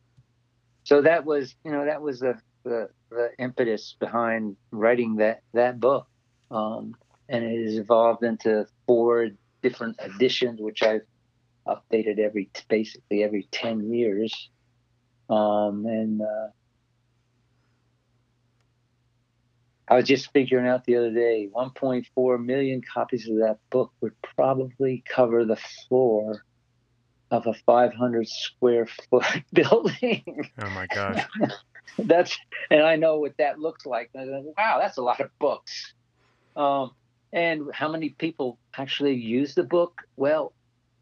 [0.92, 5.80] so that was you know that was the the, the impetus behind writing that that
[5.80, 6.06] book.
[6.52, 6.96] Um,
[7.30, 9.30] and it has evolved into four
[9.62, 11.06] different editions which i've
[11.66, 14.50] updated every basically every 10 years.
[15.30, 16.48] Um, and uh,
[19.88, 24.16] I was just figuring out the other day 1.4 million copies of that book would
[24.36, 25.56] probably cover the
[25.88, 26.44] floor
[27.32, 30.50] of a 500 square foot building.
[30.62, 31.26] Oh my gosh.
[31.98, 32.38] that's
[32.70, 34.12] and I know what that looks like.
[34.14, 35.94] wow, that's a lot of books.
[36.56, 36.92] Um,
[37.34, 40.02] and how many people actually use the book?
[40.18, 40.54] Well,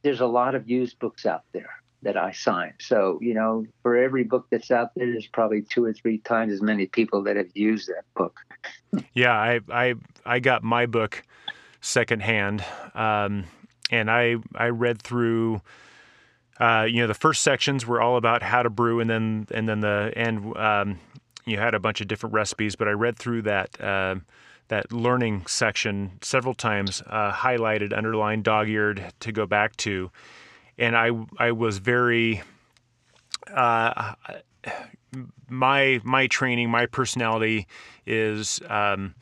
[0.03, 1.69] there's a lot of used books out there
[2.03, 2.73] that I sign.
[2.79, 6.53] So, you know, for every book that's out there, there's probably two or three times
[6.53, 8.37] as many people that have used that book.
[9.13, 11.23] yeah, I I I got my book
[11.81, 12.63] secondhand,
[12.93, 13.45] um,
[13.89, 15.61] and I I read through
[16.59, 19.67] uh, you know, the first sections were all about how to brew, and then and
[19.67, 20.99] then the and um,
[21.45, 22.75] you had a bunch of different recipes.
[22.75, 24.15] But I read through that uh,
[24.67, 30.11] that learning section several times, uh, highlighted, underlined, dog-eared to go back to,
[30.77, 32.43] and I I was very
[33.53, 34.15] uh,
[35.47, 37.67] my my training, my personality
[38.05, 38.59] is.
[38.67, 39.15] Um,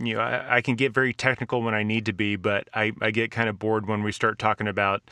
[0.00, 2.92] you know, I, I, can get very technical when I need to be, but I,
[3.00, 5.02] I get kind of bored when we start talking about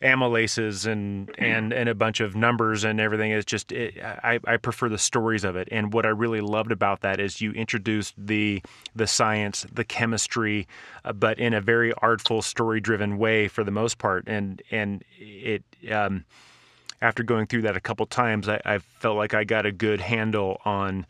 [0.00, 3.32] amylases and and and a bunch of numbers and everything.
[3.32, 5.68] It's just it, I I prefer the stories of it.
[5.70, 8.62] And what I really loved about that is you introduced the
[8.94, 10.68] the science, the chemistry,
[11.04, 14.24] uh, but in a very artful, story driven way for the most part.
[14.26, 15.64] And and it.
[15.90, 16.24] Um,
[17.00, 20.00] after going through that a couple times, I, I felt like I got a good
[20.00, 21.06] handle on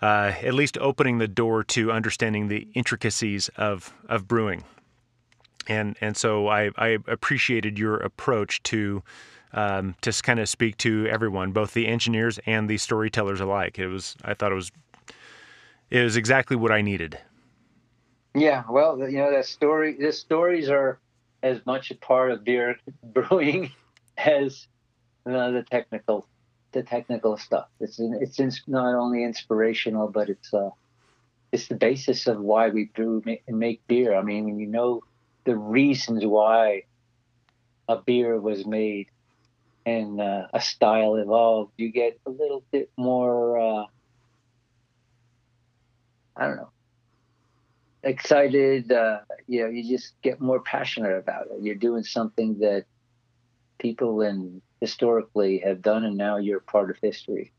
[0.00, 4.64] uh, at least opening the door to understanding the intricacies of of brewing
[5.68, 9.02] and and so I, I appreciated your approach to
[9.52, 13.78] um, to kind of speak to everyone, both the engineers and the storytellers alike.
[13.78, 14.70] It was I thought it was
[15.90, 17.18] it was exactly what I needed.
[18.34, 20.98] Yeah, well, you know, that story, the stories are
[21.42, 23.72] as much a part of beer brewing
[24.18, 24.66] as
[25.24, 26.26] uh, the technical
[26.72, 27.68] the technical stuff.
[27.80, 30.70] It's it's not only inspirational, but it's uh,
[31.52, 34.14] it's the basis of why we brew and make beer.
[34.14, 35.02] I mean, when you know
[35.46, 36.82] the reasons why
[37.88, 39.06] a beer was made
[39.86, 43.58] and uh, a style evolved, you get a little bit more.
[43.58, 43.84] Uh,
[46.36, 46.70] I don't know.
[48.02, 51.62] Excited, uh, you know, you just get more passionate about it.
[51.62, 52.84] You're doing something that
[53.78, 57.52] people in historically have done, and now you're part of history.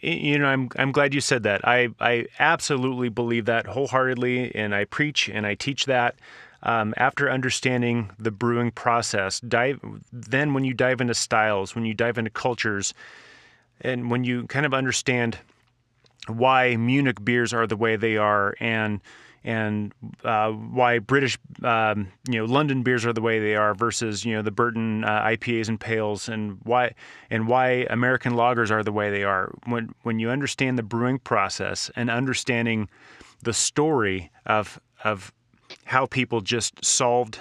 [0.00, 1.66] You know, I'm I'm glad you said that.
[1.66, 6.16] I I absolutely believe that wholeheartedly, and I preach and I teach that.
[6.64, 9.80] Um, after understanding the brewing process, dive
[10.12, 12.94] then when you dive into styles, when you dive into cultures,
[13.82, 15.38] and when you kind of understand
[16.26, 19.00] why Munich beers are the way they are, and
[19.44, 19.92] and
[20.24, 24.34] uh, why British, um, you know, London beers are the way they are versus you
[24.34, 26.94] know the Burton uh, IPAs and pales, and why
[27.30, 29.52] and why American lagers are the way they are.
[29.66, 32.88] When when you understand the brewing process and understanding
[33.42, 35.30] the story of of
[35.84, 37.38] how people just solved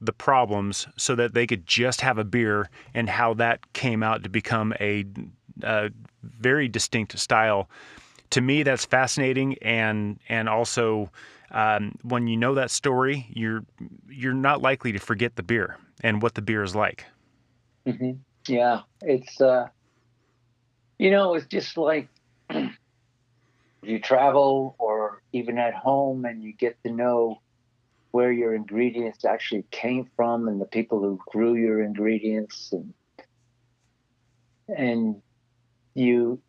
[0.00, 4.22] the problems so that they could just have a beer, and how that came out
[4.24, 5.04] to become a,
[5.62, 5.90] a
[6.22, 7.68] very distinct style
[8.32, 11.10] to me that's fascinating and and also
[11.50, 13.62] um, when you know that story you're
[14.08, 17.04] you're not likely to forget the beer and what the beer is like
[17.86, 18.12] mm-hmm.
[18.48, 19.68] yeah it's uh
[20.98, 22.08] you know it's just like
[23.82, 27.38] you travel or even at home and you get to know
[28.12, 32.94] where your ingredients actually came from and the people who grew your ingredients and
[34.68, 35.20] and
[35.94, 36.40] you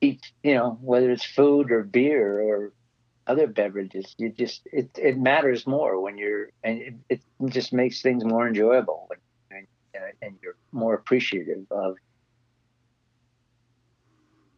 [0.00, 2.72] eat, you know, whether it's food or beer or
[3.26, 8.02] other beverages, you just it it matters more when you're and it, it just makes
[8.02, 9.08] things more enjoyable
[9.50, 11.96] and, and uh, you're more appreciative of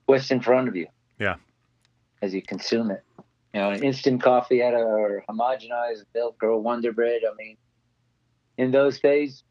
[0.07, 0.87] what's in front of you.
[1.19, 1.37] Yeah.
[2.23, 3.03] As you consume it.
[3.53, 7.21] You know, an instant coffee out of or homogenized milk or Wonder Bread.
[7.31, 7.57] I mean,
[8.57, 9.45] in those days,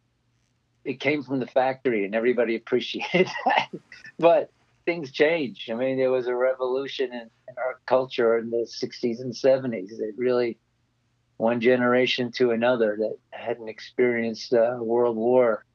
[0.84, 3.70] it came from the factory and everybody appreciated that.
[4.18, 4.50] but
[4.86, 5.70] things change.
[5.72, 10.00] I mean, there was a revolution in, in our culture in the 60s and 70s.
[10.00, 10.58] It really,
[11.38, 15.66] one generation to another that hadn't experienced uh, World War.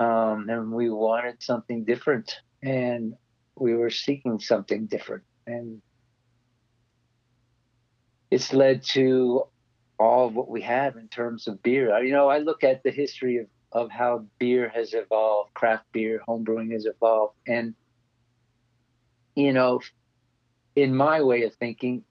[0.00, 2.36] Um, and we wanted something different.
[2.62, 3.14] And
[3.56, 5.24] we were seeking something different.
[5.46, 5.82] And
[8.30, 9.44] it's led to
[9.98, 11.96] all of what we have in terms of beer.
[12.02, 16.22] You know, I look at the history of, of how beer has evolved, craft beer,
[16.28, 17.34] homebrewing has evolved.
[17.46, 17.74] And
[19.34, 19.80] you know,
[20.74, 22.04] in my way of thinking,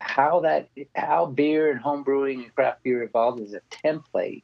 [0.00, 4.42] how that how beer and home brewing and craft beer evolved is a template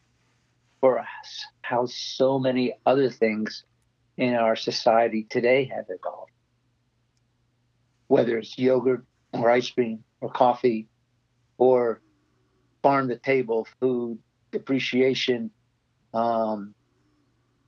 [0.80, 3.64] for us how so many other things
[4.18, 6.30] in our society today have evolved
[8.06, 10.88] whether it's yogurt or ice cream or coffee
[11.58, 12.00] or
[12.82, 14.18] farm to table food
[14.52, 15.50] appreciation
[16.14, 16.74] um,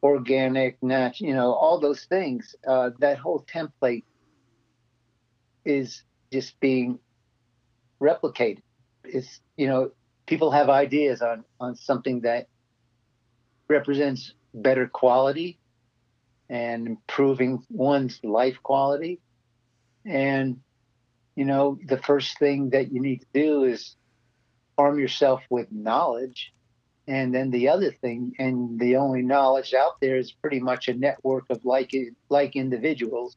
[0.02, 2.54] organic, natural, you know, all those things.
[2.66, 4.04] Uh, that whole template
[5.64, 6.98] is just being
[8.00, 8.62] replicated.
[9.04, 9.90] It's you know,
[10.26, 12.46] people have ideas on on something that
[13.68, 15.58] represents better quality
[16.48, 19.20] and improving one's life quality.
[20.06, 20.60] And
[21.38, 23.94] you know, the first thing that you need to do is
[24.76, 26.52] arm yourself with knowledge
[27.08, 30.94] and then the other thing, and the only knowledge out there is pretty much a
[30.94, 31.94] network of like
[32.28, 33.34] like individuals.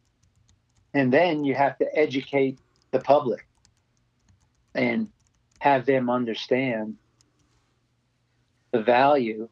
[0.93, 2.59] And then you have to educate
[2.91, 3.47] the public
[4.75, 5.07] and
[5.59, 6.97] have them understand
[8.71, 9.47] the value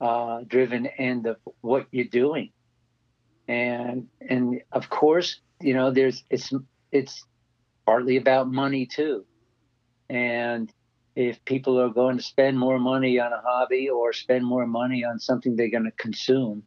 [0.00, 2.52] uh, driven end of what you're doing.
[3.48, 6.52] And and of course, you know, there's it's
[6.96, 7.24] it's
[7.84, 9.24] partly about money too.
[10.08, 10.72] And
[11.14, 15.04] if people are going to spend more money on a hobby or spend more money
[15.04, 16.62] on something they're going to consume,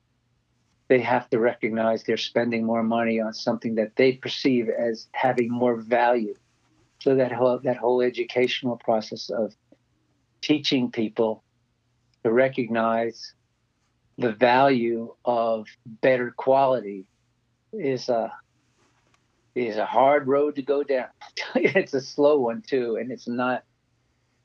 [0.88, 5.50] they have to recognize they're spending more money on something that they perceive as having
[5.52, 6.36] more value.
[7.00, 9.56] So that whole that whole educational process of
[10.42, 11.44] teaching people
[12.24, 13.34] to recognize
[14.18, 17.06] the value of better quality
[17.72, 18.34] is a
[19.56, 21.08] is a hard road to go down.
[21.56, 23.64] it's a slow one too, and it's not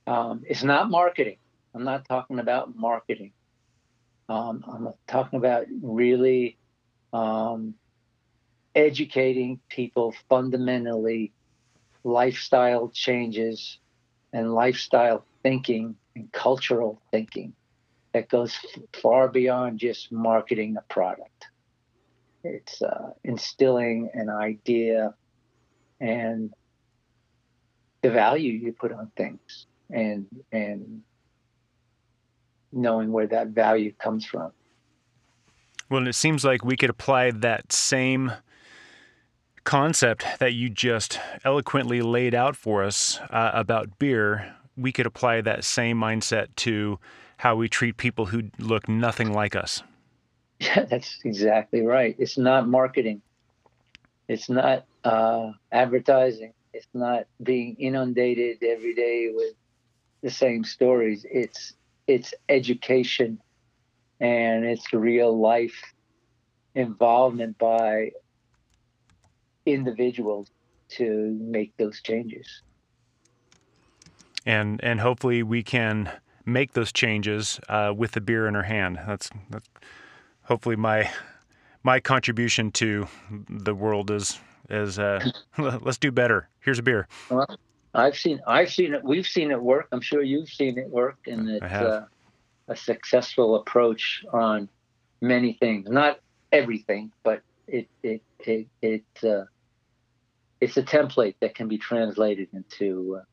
[0.07, 1.38] um, it's not marketing.
[1.74, 3.32] I'm not talking about marketing.
[4.28, 6.57] Um, I'm talking about really
[7.12, 7.74] um,
[8.74, 11.32] educating people fundamentally,
[12.05, 13.78] lifestyle changes
[14.32, 17.55] and lifestyle thinking and cultural thinking
[18.12, 18.57] that goes
[19.02, 21.48] far beyond just marketing a product.
[22.45, 25.14] It's uh, instilling an idea
[26.01, 26.53] and
[28.03, 31.03] the value you put on things and and
[32.70, 34.53] knowing where that value comes from.
[35.88, 38.32] Well, and it seems like we could apply that same
[39.64, 44.55] concept that you just eloquently laid out for us uh, about beer.
[44.76, 46.99] We could apply that same mindset to
[47.38, 49.82] how we treat people who look nothing like us.
[50.65, 52.17] Yeah, that's exactly right.
[52.19, 53.23] It's not marketing.
[54.29, 56.53] It's not uh, advertising.
[56.73, 59.55] It's not being inundated every day with
[60.23, 61.25] the same stories.
[61.31, 61.75] It's
[62.07, 63.39] it's education
[64.21, 65.81] and it's real life
[66.75, 68.11] involvement by
[69.67, 70.51] individuals
[70.91, 72.62] to make those changes.
[74.47, 76.11] And and hopefully we can
[76.45, 79.01] make those changes uh, with the beer in our hand.
[79.07, 79.69] That's that's
[80.45, 81.11] hopefully my
[81.82, 83.07] my contribution to
[83.49, 84.38] the world is
[84.70, 85.24] is uh,
[85.59, 86.49] let's do better.
[86.61, 87.09] Here's a beer.
[87.30, 87.59] Well,
[87.95, 89.05] I've seen I've seen it.
[89.05, 89.88] We've seen it work.
[89.92, 92.07] I'm sure you've seen it work, and it's uh,
[92.68, 94.68] a successful approach on
[95.20, 95.88] many things.
[95.88, 96.20] Not
[96.53, 99.45] everything, but it it it it uh,
[100.61, 103.24] it's a template that can be translated into, uh,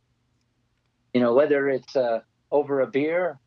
[1.14, 2.20] you know, whether it's uh,
[2.52, 3.40] over a beer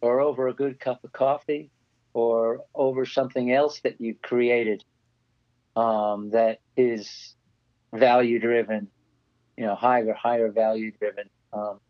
[0.00, 1.70] or over a good cup of coffee
[2.14, 4.82] or over something else that you've created
[5.76, 7.34] um, that is
[7.92, 8.88] value driven,
[9.58, 11.80] you know, higher higher value driven um,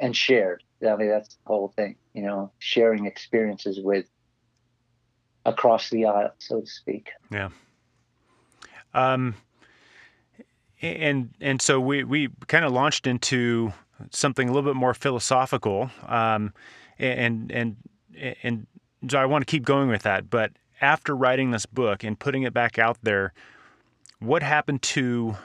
[0.00, 0.64] and shared.
[0.82, 4.06] I mean, that's the whole thing, you know, sharing experiences with
[5.44, 7.10] across the aisle, so to speak.
[7.30, 7.50] Yeah.
[8.94, 9.34] Um,
[10.82, 13.74] and and so we we kind of launched into
[14.10, 16.54] something a little bit more philosophical, um,
[16.98, 17.76] and and
[18.42, 18.66] and
[19.08, 20.30] so I want to keep going with that.
[20.30, 23.32] But after writing this book and putting it back out there,
[24.18, 25.36] what happened to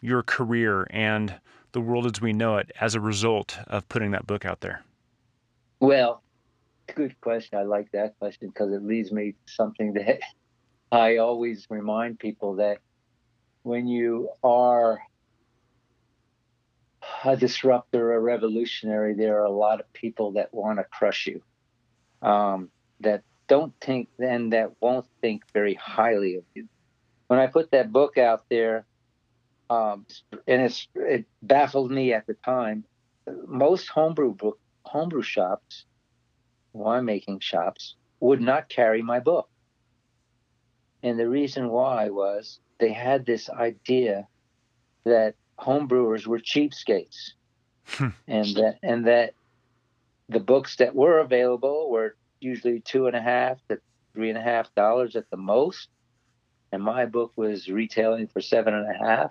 [0.00, 1.34] your career and
[1.72, 4.84] the world as we know it as a result of putting that book out there?
[5.80, 6.22] Well,
[6.94, 7.58] good question.
[7.58, 10.20] I like that question because it leads me to something that
[10.90, 12.78] I always remind people that
[13.62, 15.00] when you are
[17.24, 21.42] a disruptor, a revolutionary, there are a lot of people that want to crush you,
[22.26, 22.68] um,
[23.02, 26.68] that don't think, and that won't think very highly of you.
[27.26, 28.86] When I put that book out there,
[29.70, 30.06] um,
[30.46, 32.84] and it's, it baffled me at the time.
[33.46, 35.84] Most homebrew book, homebrew shops,
[36.74, 39.48] winemaking shops, would not carry my book.
[41.02, 44.28] And the reason why was they had this idea
[45.04, 47.32] that homebrewers were cheapskates,
[47.86, 48.08] hmm.
[48.28, 49.34] and that and that
[50.28, 53.80] the books that were available were usually two and a half to
[54.14, 55.88] three and a half dollars at the most,
[56.70, 59.30] and my book was retailing for seven and a half,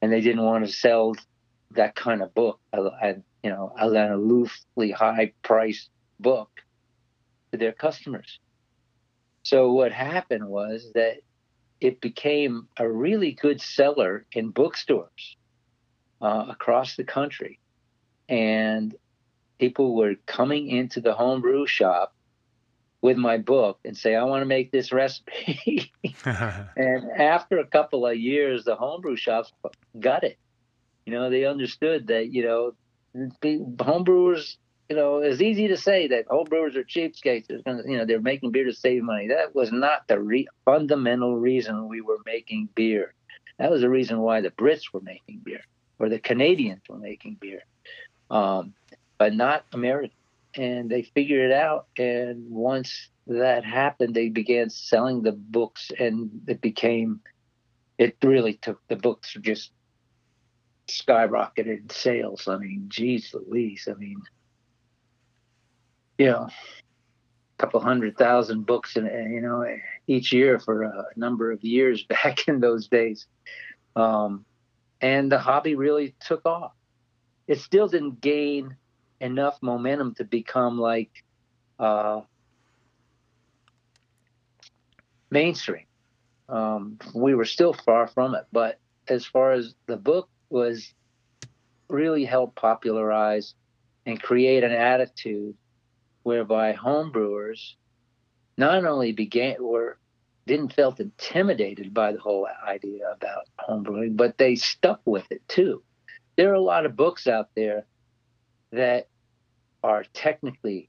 [0.00, 1.14] and they didn't want to sell
[1.72, 6.50] that kind of book, at, you know, an aloofly high priced book
[7.52, 8.38] to their customers.
[9.42, 11.18] So what happened was that
[11.80, 15.36] it became a really good seller in bookstores
[16.20, 17.60] uh, across the country.
[18.28, 18.94] And
[19.58, 22.14] people were coming into the homebrew shop
[23.00, 25.92] with my book and say, I want to make this recipe.
[26.24, 29.52] and after a couple of years, the homebrew shops
[29.98, 30.38] got it.
[31.06, 32.72] You know, they understood that, you know,
[33.14, 34.56] homebrewers
[34.88, 37.50] you know, it's easy to say that homebrewers are cheapskates.
[37.86, 39.28] You know, they're making beer to save money.
[39.28, 43.12] That was not the re- fundamental reason we were making beer.
[43.58, 45.60] That was the reason why the Brits were making beer,
[45.98, 47.64] or the Canadians were making beer,
[48.30, 48.72] um,
[49.18, 50.16] but not American.
[50.58, 51.86] And they figured it out.
[51.96, 57.20] And once that happened, they began selling the books, and it became.
[57.96, 59.72] It really took the books just
[60.88, 62.48] skyrocketed sales.
[62.48, 63.88] I mean, geez Louise.
[63.90, 64.20] I mean,
[66.16, 69.64] you know, a couple hundred thousand books, in, you know,
[70.06, 73.26] each year for a number of years back in those days.
[73.94, 74.44] Um,
[75.00, 76.72] and the hobby really took off.
[77.46, 78.76] It still didn't gain
[79.20, 81.10] enough momentum to become like
[81.78, 82.20] uh,
[85.30, 85.84] mainstream.
[86.48, 90.92] Um, we were still far from it, but as far as the book was
[91.88, 93.54] really helped popularize
[94.06, 95.54] and create an attitude
[96.22, 97.74] whereby homebrewers
[98.56, 99.98] not only began were
[100.46, 105.82] didn't felt intimidated by the whole idea about homebrewing, but they stuck with it too.
[106.36, 107.84] There are a lot of books out there
[108.72, 109.08] that
[109.82, 110.88] are technically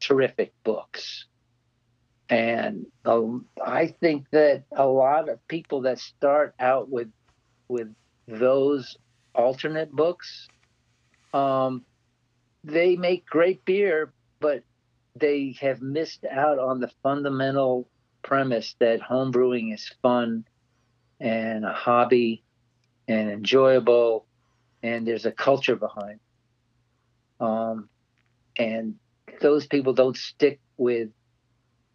[0.00, 1.26] terrific books.
[2.28, 7.08] And um, I think that a lot of people that start out with
[7.68, 7.94] with
[8.26, 8.96] those
[9.34, 10.48] alternate books,
[11.32, 11.84] um,
[12.62, 14.62] they make great beer, but
[15.16, 17.88] they have missed out on the fundamental
[18.22, 20.44] premise that homebrewing is fun
[21.20, 22.42] and a hobby
[23.06, 24.26] and enjoyable,
[24.82, 26.20] and there's a culture behind.
[27.40, 27.88] Um,
[28.58, 28.94] and
[29.40, 31.08] those people don't stick with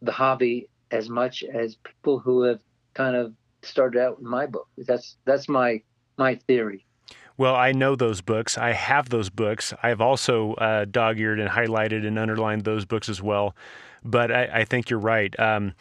[0.02, 2.62] the hobby as much as people who have
[2.94, 4.68] kind of started out with my book.
[4.78, 5.82] That's that's my
[6.18, 6.86] my theory.
[7.38, 8.58] Well, I know those books.
[8.58, 9.74] I have those books.
[9.82, 13.56] I've also uh, dog-eared and highlighted and underlined those books as well.
[14.04, 15.38] But I, I think you're right.
[15.40, 15.74] Um,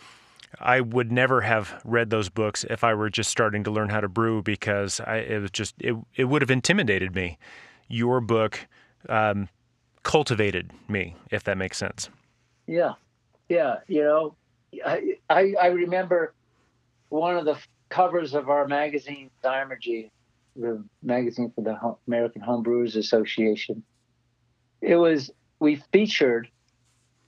[0.60, 4.00] I would never have read those books if I were just starting to learn how
[4.00, 7.38] to brew because I, it was just it, it would have intimidated me.
[7.88, 8.68] Your book
[9.08, 9.48] um,
[10.02, 12.08] cultivated me, if that makes sense.
[12.66, 12.94] Yeah,
[13.48, 13.76] yeah.
[13.86, 14.36] You know,
[14.84, 16.34] I I, I remember
[17.08, 20.10] one of the covers of our magazine, Zymurgy,
[20.56, 23.82] the magazine for the American Homebrewers Association.
[24.80, 25.30] It was
[25.60, 26.48] we featured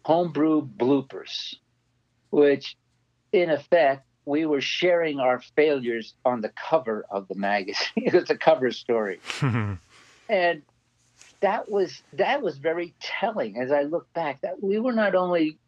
[0.05, 1.55] homebrew bloopers,
[2.31, 2.77] which
[3.33, 7.87] in effect we were sharing our failures on the cover of the magazine.
[7.97, 9.21] it's a cover story.
[10.29, 10.63] and
[11.41, 15.59] that was that was very telling as I look back that we were not only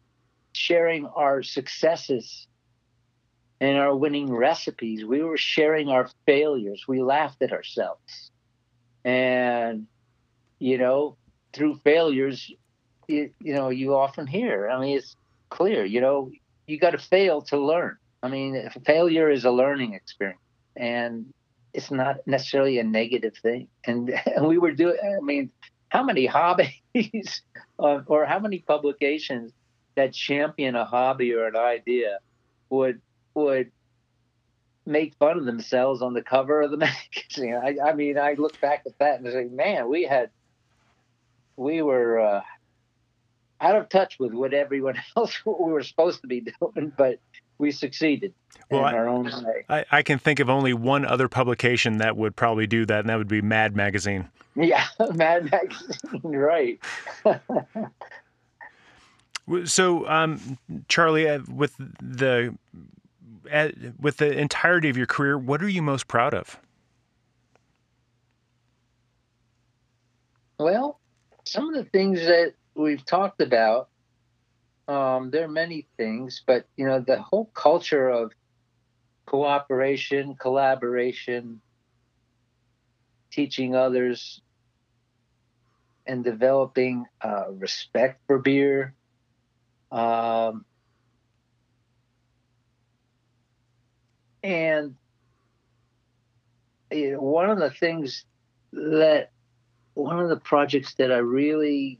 [0.53, 2.47] sharing our successes
[3.59, 6.85] and our winning recipes, we were sharing our failures.
[6.87, 8.31] We laughed at ourselves.
[9.03, 9.87] And
[10.59, 11.17] you know,
[11.53, 12.51] through failures,
[13.07, 15.15] you, you know, you often hear, I mean, it's
[15.49, 16.31] clear, you know,
[16.67, 17.97] you got to fail to learn.
[18.21, 20.39] I mean, failure is a learning experience.
[20.75, 21.25] And
[21.73, 23.67] it's not necessarily a negative thing.
[23.85, 25.51] And, and we were doing, I mean,
[25.89, 27.41] how many hobbies
[27.79, 29.51] uh, or how many publications
[29.95, 32.17] that champion a hobby or an idea
[32.69, 32.99] would
[33.35, 33.71] would
[34.85, 37.55] make fun of themselves on the cover of the magazine.
[37.55, 40.29] I, I mean, I look back at that and say, man, we had
[41.55, 42.41] we were uh,
[43.61, 47.19] out of touch with what everyone else what we were supposed to be doing, but
[47.63, 48.33] we succeeded
[48.69, 49.63] well, in our own way.
[49.69, 53.09] I, I can think of only one other publication that would probably do that, and
[53.09, 54.27] that would be Mad Magazine.
[54.55, 56.79] Yeah, Mad Magazine, right.
[59.65, 60.57] so, um,
[60.89, 62.53] Charlie, uh, with the
[63.51, 66.59] uh, with the entirety of your career, what are you most proud of?
[70.59, 70.99] Well,
[71.45, 73.87] some of the things that we've talked about
[74.87, 78.31] um, there are many things, but you know the whole culture of
[79.25, 81.61] cooperation, collaboration,
[83.31, 84.41] teaching others,
[86.05, 88.93] and developing uh, respect for beer.
[89.91, 90.65] Um,
[94.43, 94.95] and
[96.91, 98.25] you know, one of the things
[98.73, 99.31] that
[99.93, 101.99] one of the projects that I really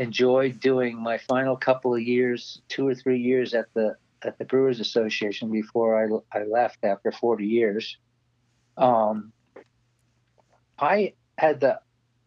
[0.00, 4.46] enjoyed doing my final couple of years, two or three years at the at the
[4.46, 7.96] Brewers Association before I, I left after 40 years.
[8.76, 9.32] Um,
[10.78, 11.80] I had the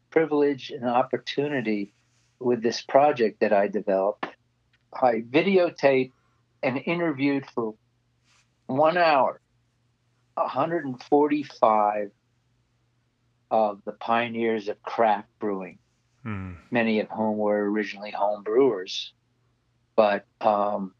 [0.09, 1.93] privilege and opportunity
[2.39, 4.25] with this project that I developed.
[4.91, 6.11] I videotaped
[6.63, 7.75] and interviewed for
[8.67, 9.39] one hour
[10.35, 12.11] 145
[13.51, 15.77] of the pioneers of craft brewing
[16.25, 16.55] Mm.
[16.71, 19.11] Many of whom were originally home brewers,
[19.95, 20.93] but um,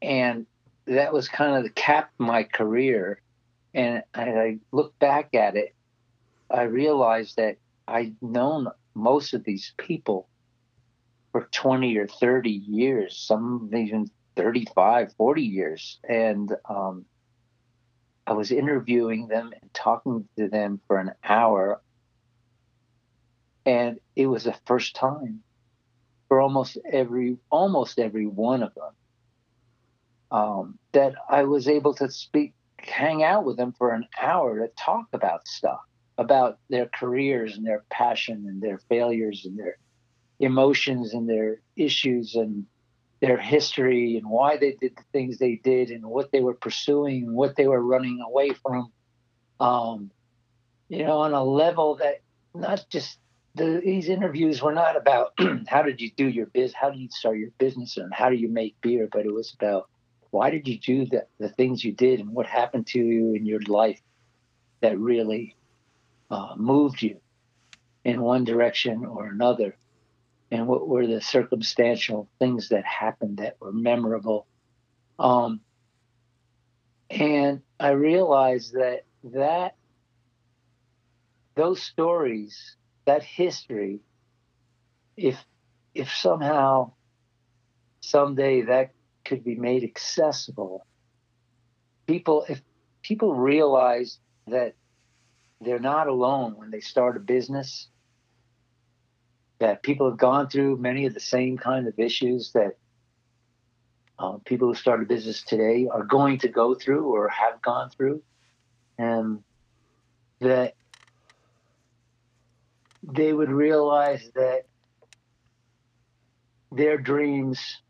[0.00, 0.46] and
[0.86, 3.20] that was kind of the cap of my career.
[3.74, 5.74] And I look back at it,
[6.50, 7.56] I realized that
[7.86, 10.28] I'd known most of these people
[11.32, 15.98] for 20 or 30 years, some even 35, 40 years.
[16.08, 17.04] And um,
[18.26, 21.82] I was interviewing them and talking to them for an hour
[23.68, 25.42] and it was the first time
[26.26, 28.94] for almost every almost every one of them
[30.30, 34.68] um, that I was able to speak, hang out with them for an hour to
[34.68, 35.80] talk about stuff,
[36.16, 39.76] about their careers and their passion and their failures and their
[40.40, 42.64] emotions and their issues and
[43.20, 47.24] their history and why they did the things they did and what they were pursuing
[47.24, 48.90] and what they were running away from.
[49.60, 50.10] Um,
[50.88, 52.22] you know, on a level that
[52.54, 53.18] not just
[53.58, 55.32] the, these interviews were not about
[55.68, 58.36] how did you do your biz, how did you start your business, and how do
[58.36, 59.88] you make beer, but it was about
[60.30, 63.46] why did you do the, the things you did and what happened to you in
[63.46, 64.00] your life
[64.80, 65.56] that really
[66.30, 67.20] uh, moved you
[68.04, 69.76] in one direction or another.
[70.50, 74.46] and what were the circumstantial things that happened that were memorable.
[75.18, 75.60] Um,
[77.10, 79.74] and I realized that that
[81.54, 82.76] those stories,
[83.08, 84.00] that history,
[85.16, 85.36] if
[85.94, 86.92] if somehow
[88.00, 88.90] someday that
[89.24, 90.86] could be made accessible,
[92.06, 92.60] people if
[93.00, 94.74] people realize that
[95.62, 97.88] they're not alone when they start a business,
[99.58, 102.76] that people have gone through many of the same kind of issues that
[104.18, 107.88] uh, people who start a business today are going to go through or have gone
[107.88, 108.22] through,
[108.98, 109.42] and
[110.40, 110.74] that
[113.02, 114.62] they would realize that
[116.70, 117.80] their dreams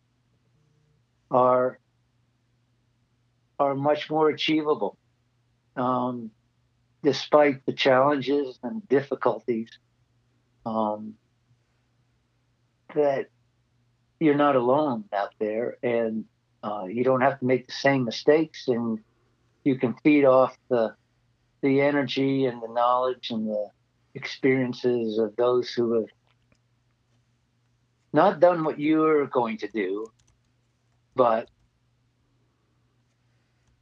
[1.31, 1.79] are
[3.59, 4.97] are much more achievable
[5.77, 6.31] um,
[7.03, 9.69] despite the challenges and difficulties
[10.65, 11.15] um,
[12.95, 13.27] that
[14.21, 16.25] you're not alone out there and
[16.63, 18.99] uh, you don't have to make the same mistakes and
[19.65, 20.95] you can feed off the
[21.63, 23.71] the energy and the knowledge and the
[24.15, 26.09] experiences of those who have
[28.13, 30.07] not done what you're going to do,
[31.15, 31.49] but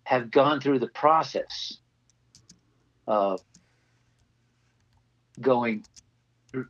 [0.04, 1.78] have gone through the process
[3.06, 3.40] of
[5.40, 5.84] going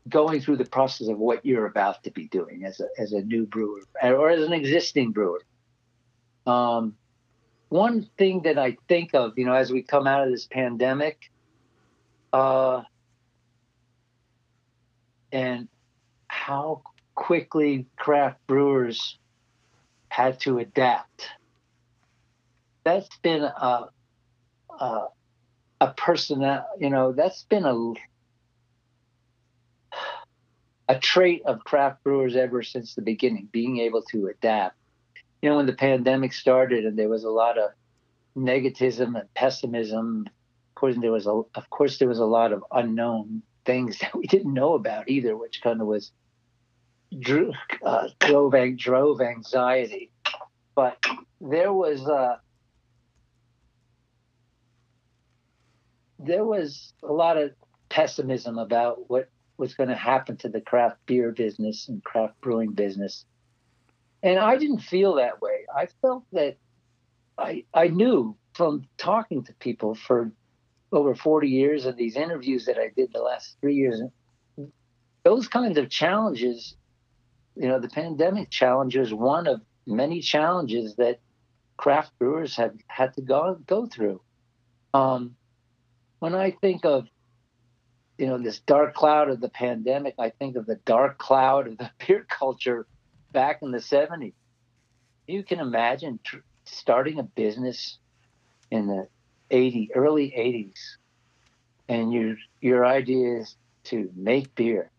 [0.08, 3.20] going through the process of what you're about to be doing as a as a
[3.22, 5.42] new brewer or as an existing brewer.
[6.46, 6.96] Um,
[7.68, 11.30] one thing that I think of, you know, as we come out of this pandemic,
[12.32, 12.82] uh,
[15.36, 15.68] and
[16.28, 16.80] how
[17.14, 19.18] quickly craft brewers
[20.08, 21.28] had to adapt.
[22.84, 23.88] That's been a
[24.80, 25.08] a,
[25.82, 27.92] a person that you know that's been a
[30.88, 34.76] a trait of craft brewers ever since the beginning, being able to adapt.
[35.42, 37.72] You know, when the pandemic started and there was a lot of
[38.34, 42.64] negativism and pessimism, of course there was a of course there was a lot of
[42.72, 46.12] unknown things that we didn't know about either, which kind of was
[47.18, 47.52] drew,
[47.84, 50.10] uh, drove drove anxiety.
[50.74, 50.98] But
[51.40, 52.36] there was uh,
[56.18, 57.52] there was a lot of
[57.88, 62.72] pessimism about what was going to happen to the craft beer business and craft brewing
[62.72, 63.24] business.
[64.22, 65.66] And I didn't feel that way.
[65.74, 66.56] I felt that
[67.38, 70.32] I I knew from talking to people for
[70.92, 74.00] over 40 years of these interviews that I did the last three years,
[75.24, 76.76] those kinds of challenges,
[77.56, 81.20] you know, the pandemic challenge is one of many challenges that
[81.76, 84.20] craft brewers have had to go go through.
[84.94, 85.36] Um,
[86.18, 87.06] when I think of
[88.18, 91.78] you know this dark cloud of the pandemic, I think of the dark cloud of
[91.78, 92.86] the beer culture
[93.32, 94.32] back in the 70s.
[95.26, 97.98] You can imagine tr- starting a business
[98.70, 99.08] in the
[99.50, 100.78] 80 early 80s
[101.88, 104.90] and your your idea is to make beer.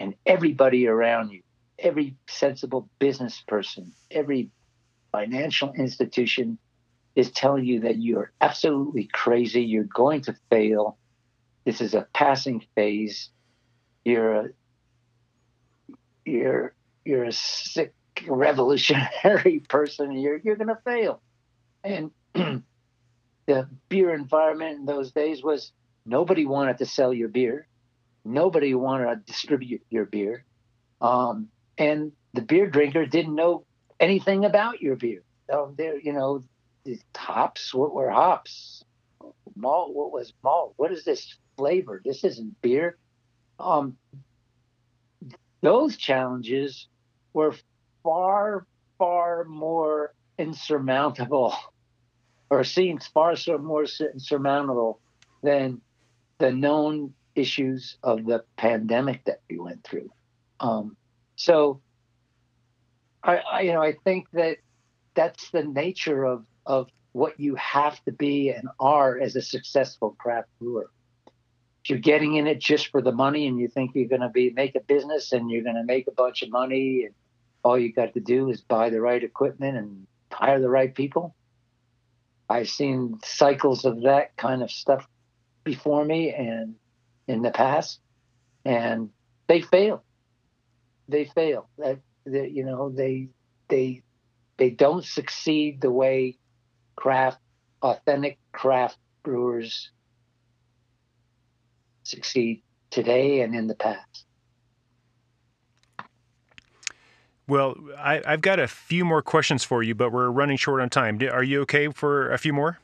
[0.00, 1.42] And everybody around you
[1.78, 4.48] every sensible business person every
[5.10, 6.56] financial institution
[7.16, 10.96] is telling you that you're absolutely crazy you're going to fail
[11.64, 13.30] this is a passing phase
[14.04, 14.48] you're a
[16.24, 17.92] you're you're a sick
[18.26, 21.20] revolutionary person you're you're going to fail.
[21.82, 22.10] And
[23.46, 25.72] the beer environment in those days was
[26.06, 27.66] nobody wanted to sell your beer,
[28.24, 30.44] nobody wanted to distribute your beer,
[31.00, 33.64] um, and the beer drinker didn't know
[34.00, 35.22] anything about your beer.
[35.50, 36.42] So there, you know,
[36.84, 37.74] the hops.
[37.74, 38.84] What were hops?
[39.56, 39.94] Malt.
[39.94, 40.74] What was malt?
[40.76, 42.00] What is this flavor?
[42.04, 42.98] This isn't beer.
[43.58, 43.96] Um,
[45.60, 46.88] those challenges
[47.32, 47.54] were
[48.02, 48.66] far,
[48.98, 51.54] far more insurmountable
[52.54, 55.00] or seems far more surmountable
[55.42, 55.80] than
[56.38, 60.10] the known issues of the pandemic that we went through.
[60.60, 60.96] Um,
[61.36, 61.80] so,
[63.22, 64.58] I, I, you know, I think that
[65.14, 70.16] that's the nature of of what you have to be and are as a successful
[70.18, 70.90] craft brewer.
[71.82, 74.30] If you're getting in it just for the money and you think you're going to
[74.30, 77.14] be make a business and you're going to make a bunch of money and
[77.62, 81.34] all you got to do is buy the right equipment and hire the right people,
[82.48, 85.06] I've seen cycles of that kind of stuff
[85.64, 86.74] before me and
[87.26, 88.00] in the past,
[88.64, 89.10] and
[89.46, 90.04] they fail.
[91.08, 91.68] They fail.
[91.78, 93.28] That, that you know they
[93.68, 94.02] they
[94.56, 96.38] they don't succeed the way
[96.96, 97.38] craft
[97.82, 99.90] authentic craft brewers
[102.04, 104.26] succeed today and in the past.
[107.46, 110.88] Well, I, have got a few more questions for you, but we're running short on
[110.88, 111.20] time.
[111.30, 112.78] Are you okay for a few more?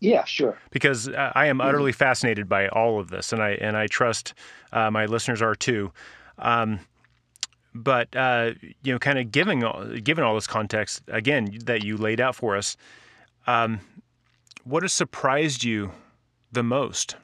[0.00, 0.58] Yeah, sure.
[0.70, 1.98] Because I am utterly mm-hmm.
[1.98, 4.34] fascinated by all of this, and I and I trust
[4.72, 5.92] uh, my listeners are too.
[6.38, 6.80] Um,
[7.74, 9.60] but uh, you know, kind of giving
[10.02, 12.76] given all this context again that you laid out for us,
[13.46, 13.80] um,
[14.64, 15.92] what has surprised you
[16.52, 17.16] the most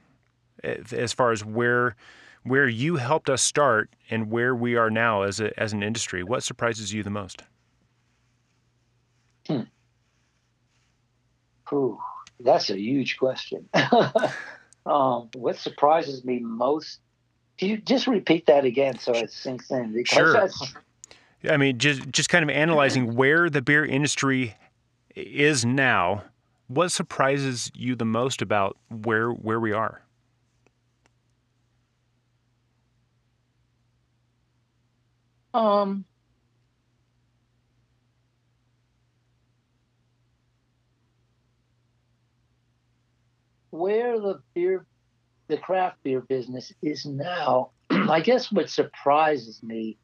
[0.63, 1.97] as far as where
[2.45, 6.23] where you helped us start and where we are now as a as an industry?
[6.23, 7.43] What surprises you the most?
[9.47, 9.63] Hmm.
[11.73, 11.99] Ooh,
[12.41, 13.69] that's a huge question.
[14.87, 17.01] um, what surprises me most?
[17.59, 19.93] Can you just repeat that again so it sinks in?
[19.93, 20.83] Because sure.
[21.51, 24.57] I mean, just just kind of analyzing where the beer industry
[25.15, 26.25] is now.
[26.69, 30.03] What surprises you the most about where where we are?
[35.55, 36.05] Um,
[43.71, 44.87] where the beer,
[45.49, 49.99] the craft beer business is now, I guess what surprises me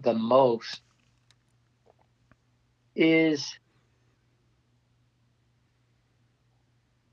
[0.00, 0.80] the most
[2.94, 3.54] is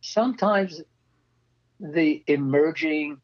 [0.02, 0.82] sometimes
[1.80, 3.20] the emerging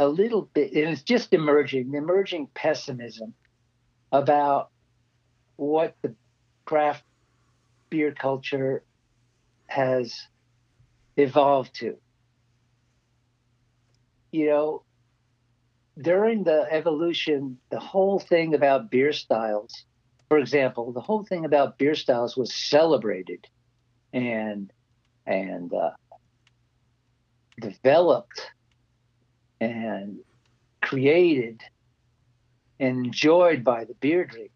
[0.00, 3.34] a little bit, and it's just emerging, the emerging pessimism
[4.10, 4.70] about
[5.56, 6.14] what the
[6.64, 7.04] craft
[7.90, 8.82] beer culture
[9.66, 10.26] has
[11.18, 11.98] evolved to.
[14.32, 14.82] You know,
[16.00, 19.84] during the evolution, the whole thing about beer styles,
[20.28, 23.46] for example, the whole thing about beer styles was celebrated
[24.14, 24.72] and
[25.26, 25.90] and uh,
[27.60, 28.50] developed
[29.60, 30.18] and
[30.80, 31.62] created
[32.78, 34.50] and enjoyed by the beer drinkers.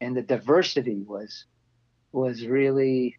[0.00, 1.46] And the diversity was
[2.12, 3.16] was really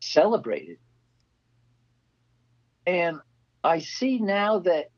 [0.00, 0.78] celebrated.
[2.86, 3.20] And
[3.64, 4.90] I see now that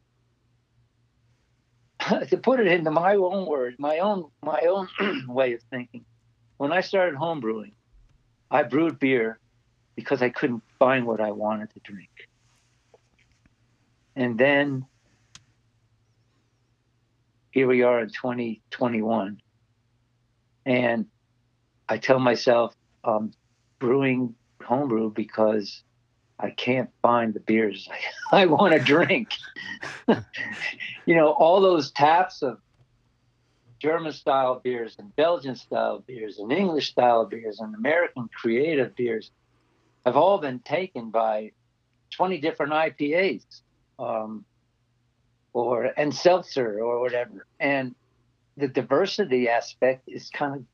[2.29, 4.89] to put it into my own words, my own my own
[5.29, 6.05] way of thinking,
[6.57, 7.73] when I started homebrewing,
[8.51, 9.39] I brewed beer
[9.95, 12.11] because I couldn't find what I wanted to drink.
[14.19, 14.85] And then
[17.53, 19.41] here we are in 2021.
[20.67, 21.07] And
[21.89, 23.31] I tell myself I'm
[23.79, 25.85] brewing homebrew because
[26.37, 27.89] I can't find the beers
[28.33, 29.29] I, I want to drink.
[30.09, 32.59] you know, all those taps of
[33.79, 39.31] German style beers and Belgian style beers and English style beers and American creative beers
[40.05, 41.53] have all been taken by
[42.11, 43.61] 20 different IPAs
[43.99, 44.45] um,
[45.53, 47.47] or and seltzer or whatever.
[47.59, 47.95] And
[48.57, 50.65] the diversity aspect is kind of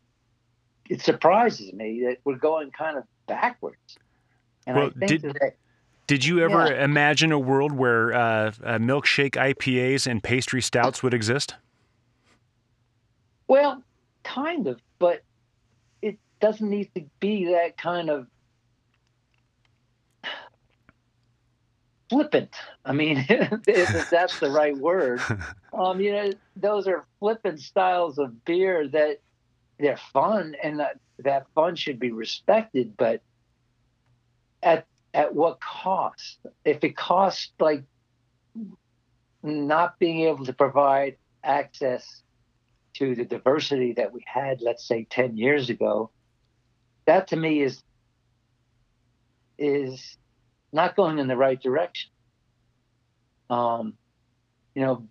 [0.88, 3.98] it surprises me that we're going kind of backwards.
[4.66, 5.54] And well, did, that,
[6.06, 6.84] did you ever yeah.
[6.84, 11.54] imagine a world where uh, uh, milkshake IPAs and pastry stouts would exist?
[13.48, 13.82] Well,
[14.22, 15.22] kind of, but
[16.02, 18.26] it doesn't need to be that kind of
[22.08, 22.54] flippant.
[22.84, 25.20] I mean, if that's the right word.
[25.74, 29.18] Um, you know, those are flippant styles of beer that
[29.76, 32.96] they're fun, and that, that fun should be respected.
[32.96, 33.22] But
[34.62, 36.38] at at what cost?
[36.64, 37.82] If it costs like
[39.42, 42.22] not being able to provide access
[42.94, 46.10] to the diversity that we had, let's say, ten years ago,
[47.06, 47.82] that to me is
[49.58, 50.16] is
[50.74, 52.10] not going in the right direction.
[53.48, 53.94] Um,
[54.74, 55.06] you know,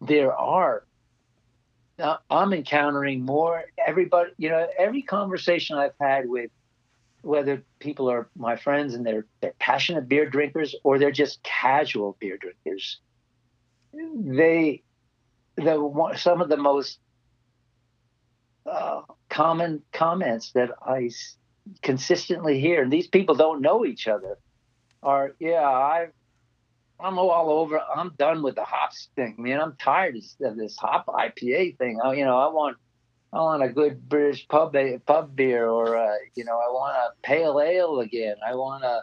[0.00, 0.84] there are.
[1.98, 3.64] Uh, I'm encountering more.
[3.86, 6.50] Everybody, you know, every conversation I've had with
[7.20, 12.16] whether people are my friends and they're they're passionate beer drinkers or they're just casual
[12.18, 12.98] beer drinkers,
[13.92, 14.82] they
[15.56, 16.98] the some of the most
[18.66, 21.10] uh, common comments that I
[21.82, 24.38] consistently hear, and these people don't know each other,
[25.02, 26.08] are yeah, I
[27.00, 27.80] I'm all over.
[27.80, 29.60] I'm done with the hops thing, man.
[29.60, 31.98] I'm tired of this hop IPA thing.
[32.02, 32.76] I, you know, I want
[33.32, 34.76] I want a good British pub
[35.06, 38.36] pub beer, or uh, you know, I want a pale ale again.
[38.46, 39.02] I want a,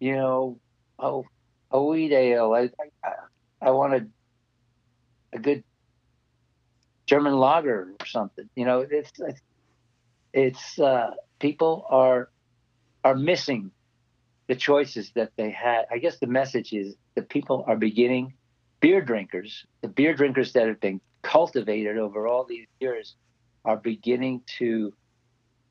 [0.00, 0.58] you know,
[0.98, 1.24] oh,
[1.70, 2.52] a wheat ale.
[2.52, 2.70] I
[3.02, 3.12] I,
[3.62, 4.06] I want a
[5.32, 5.64] a good
[7.06, 8.48] German lager or something.
[8.54, 9.40] You know, it's it's,
[10.32, 12.28] it's uh, people are
[13.02, 13.70] are missing
[14.46, 15.86] the choices that they had.
[15.90, 18.34] I guess the message is that people are beginning
[18.80, 23.14] beer drinkers, the beer drinkers that have been cultivated over all these years,
[23.64, 24.92] are beginning to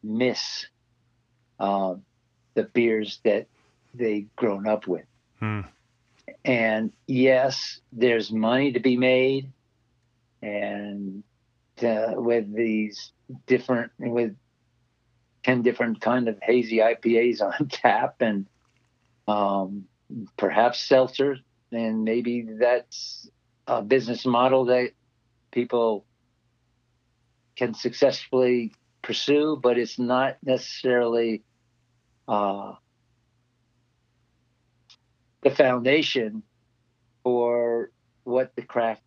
[0.02, 0.66] miss
[1.60, 2.02] um,
[2.56, 3.48] the beers that
[3.94, 5.06] they've grown up with.
[5.40, 5.62] Hmm.
[6.44, 9.52] And yes, there's money to be made,
[10.42, 11.24] and
[11.82, 13.12] uh, with these
[13.46, 14.36] different with
[15.44, 18.48] ten different kind of hazy IPAs on tap, and
[19.28, 19.86] um,
[20.38, 21.38] perhaps seltzer,
[21.72, 23.30] and maybe that's
[23.68, 24.92] a business model that
[25.52, 26.06] people
[27.56, 31.44] can successfully pursue, but it's not necessarily
[32.28, 32.74] uh,
[35.44, 36.44] the foundation
[37.24, 37.92] for
[38.24, 39.02] what the craft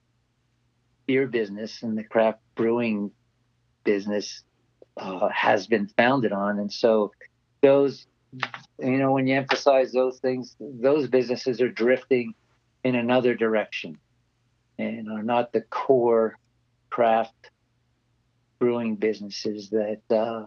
[1.07, 3.11] beer business and the craft brewing
[3.85, 4.43] business
[4.97, 6.59] uh, has been founded on.
[6.59, 7.13] And so
[7.63, 12.35] those, you know, when you emphasize those things, those businesses are drifting
[12.85, 13.99] in another direction
[14.79, 16.39] and are not the core
[16.91, 17.51] craft
[18.59, 20.47] brewing businesses that uh,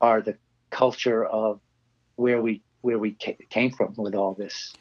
[0.00, 0.36] are the
[0.70, 1.60] culture of
[2.16, 3.16] where we where we
[3.50, 4.72] came from with all this.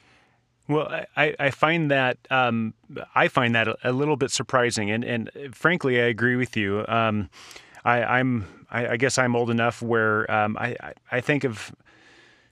[0.69, 2.73] Well, I, I find that um,
[3.15, 6.83] I find that a, little bit surprising, and, and frankly, I agree with you.
[6.87, 7.29] Um,
[7.87, 10.75] I, am I, I, guess I'm old enough where um, I,
[11.11, 11.73] I think of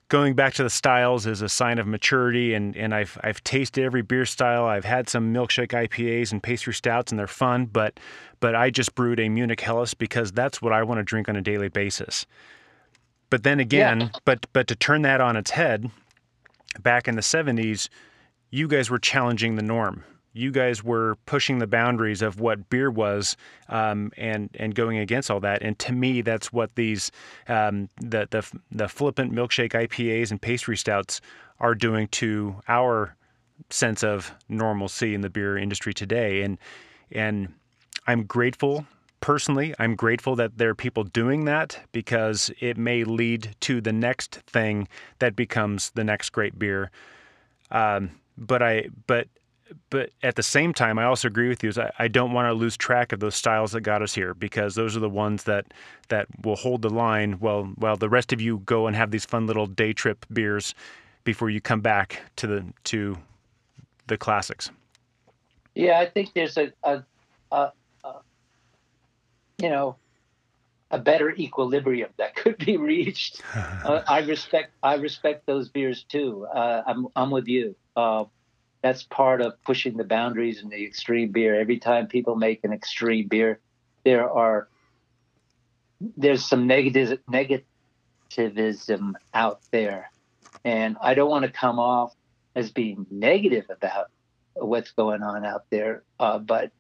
[0.08, 3.84] going back to the styles as a sign of maturity, and, and I've I've tasted
[3.84, 4.66] every beer style.
[4.66, 7.66] I've had some milkshake IPAs and pastry stouts, and they're fun.
[7.66, 8.00] But
[8.40, 11.36] but I just brewed a Munich Helles because that's what I want to drink on
[11.36, 12.26] a daily basis.
[13.30, 14.10] But then again, yeah.
[14.24, 15.90] but but to turn that on its head,
[16.80, 17.90] back in the 70s,
[18.52, 20.04] you guys were challenging the norm.
[20.36, 23.38] You guys were pushing the boundaries of what beer was,
[23.70, 25.62] um, and and going against all that.
[25.62, 27.12] And to me, that's what these
[27.48, 31.22] um, the the the flippant milkshake IPAs and pastry stouts
[31.60, 33.16] are doing to our
[33.70, 36.42] sense of normalcy in the beer industry today.
[36.42, 36.58] And
[37.12, 37.54] and
[38.08, 38.86] I'm grateful
[39.26, 43.92] personally, I'm grateful that there are people doing that because it may lead to the
[43.92, 46.92] next thing that becomes the next great beer.
[47.72, 49.28] Um, but I, but,
[49.90, 51.70] but at the same time, I also agree with you.
[51.70, 54.34] Is I, I don't want to lose track of those styles that got us here
[54.34, 55.74] because those are the ones that
[56.10, 59.26] that will hold the line while while the rest of you go and have these
[59.26, 60.76] fun little day trip beers
[61.24, 63.18] before you come back to the to
[64.08, 64.70] the classics.
[65.74, 67.04] Yeah, I think there's a, a,
[67.52, 67.72] a
[69.58, 69.96] you know,
[70.92, 73.42] a better equilibrium that could be reached.
[73.56, 76.46] uh, I respect I respect those beers too.
[76.46, 77.76] Uh, I'm I'm with you.
[77.96, 78.26] Uh,
[78.86, 81.60] that's part of pushing the boundaries in the extreme beer.
[81.60, 83.60] Every time people make an extreme beer,
[84.04, 84.68] there are
[86.16, 90.12] there's some negative negativism out there,
[90.64, 92.14] and I don't want to come off
[92.54, 94.12] as being negative about
[94.54, 96.04] what's going on out there.
[96.20, 96.72] Uh, but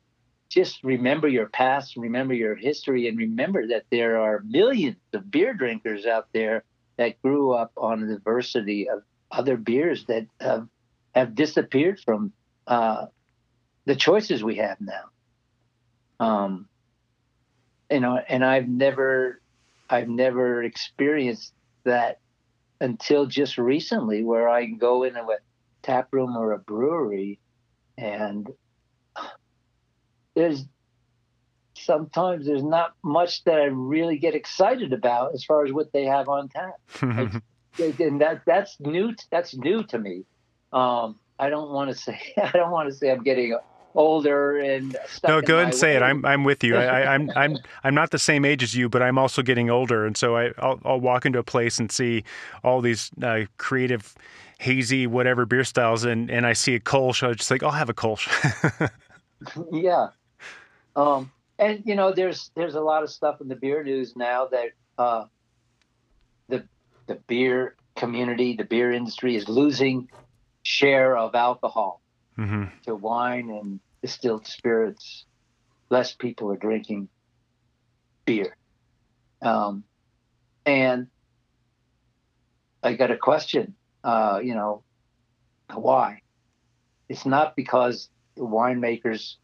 [0.47, 5.55] just remember your past, remember your history, and remember that there are millions of beer
[5.55, 6.65] drinkers out there
[6.97, 9.01] that grew up on a diversity of
[9.31, 10.67] other beers that have,
[11.15, 12.33] have disappeared from
[12.67, 13.05] uh,
[13.85, 15.05] the choices we have now.
[16.19, 16.67] Um,
[17.89, 19.41] you know, and I've never,
[19.89, 21.53] I've never experienced
[21.85, 22.19] that
[22.81, 25.37] until just recently, where I can go into a
[25.81, 27.39] tap room or a brewery
[27.97, 28.49] and
[30.35, 30.65] there's
[31.77, 36.05] sometimes there's not much that I really get excited about as far as what they
[36.05, 36.75] have on tap.
[37.01, 39.13] and that that's new.
[39.31, 40.25] That's new to me.
[40.73, 43.57] Um, I don't want to say I don't want to say I'm getting
[43.95, 45.41] older and no.
[45.41, 45.97] Go ahead and say way.
[45.97, 46.01] it.
[46.01, 46.75] I'm I'm with you.
[46.75, 49.69] I, am I'm, I'm I'm not the same age as you, but I'm also getting
[49.69, 52.23] older, and so I I'll, I'll walk into a place and see
[52.63, 54.15] all these uh, creative,
[54.59, 57.27] hazy whatever beer styles, and and I see a Kolsch.
[57.27, 58.91] I just like I'll have a Kolsch.
[59.71, 60.07] yeah,
[60.95, 64.45] um, and you know, there's there's a lot of stuff in the beer news now
[64.47, 65.25] that uh,
[66.49, 66.65] the
[67.07, 70.09] the beer community, the beer industry is losing
[70.65, 72.01] share of alcohol
[72.37, 72.63] mm-hmm.
[72.83, 75.25] to wine and distilled spirits.
[75.89, 77.07] Less people are drinking
[78.25, 78.57] beer,
[79.43, 79.83] um,
[80.65, 81.07] and
[82.81, 83.75] I got a question.
[84.03, 84.83] Uh, you know,
[85.71, 86.21] why?
[87.07, 89.35] It's not because the winemakers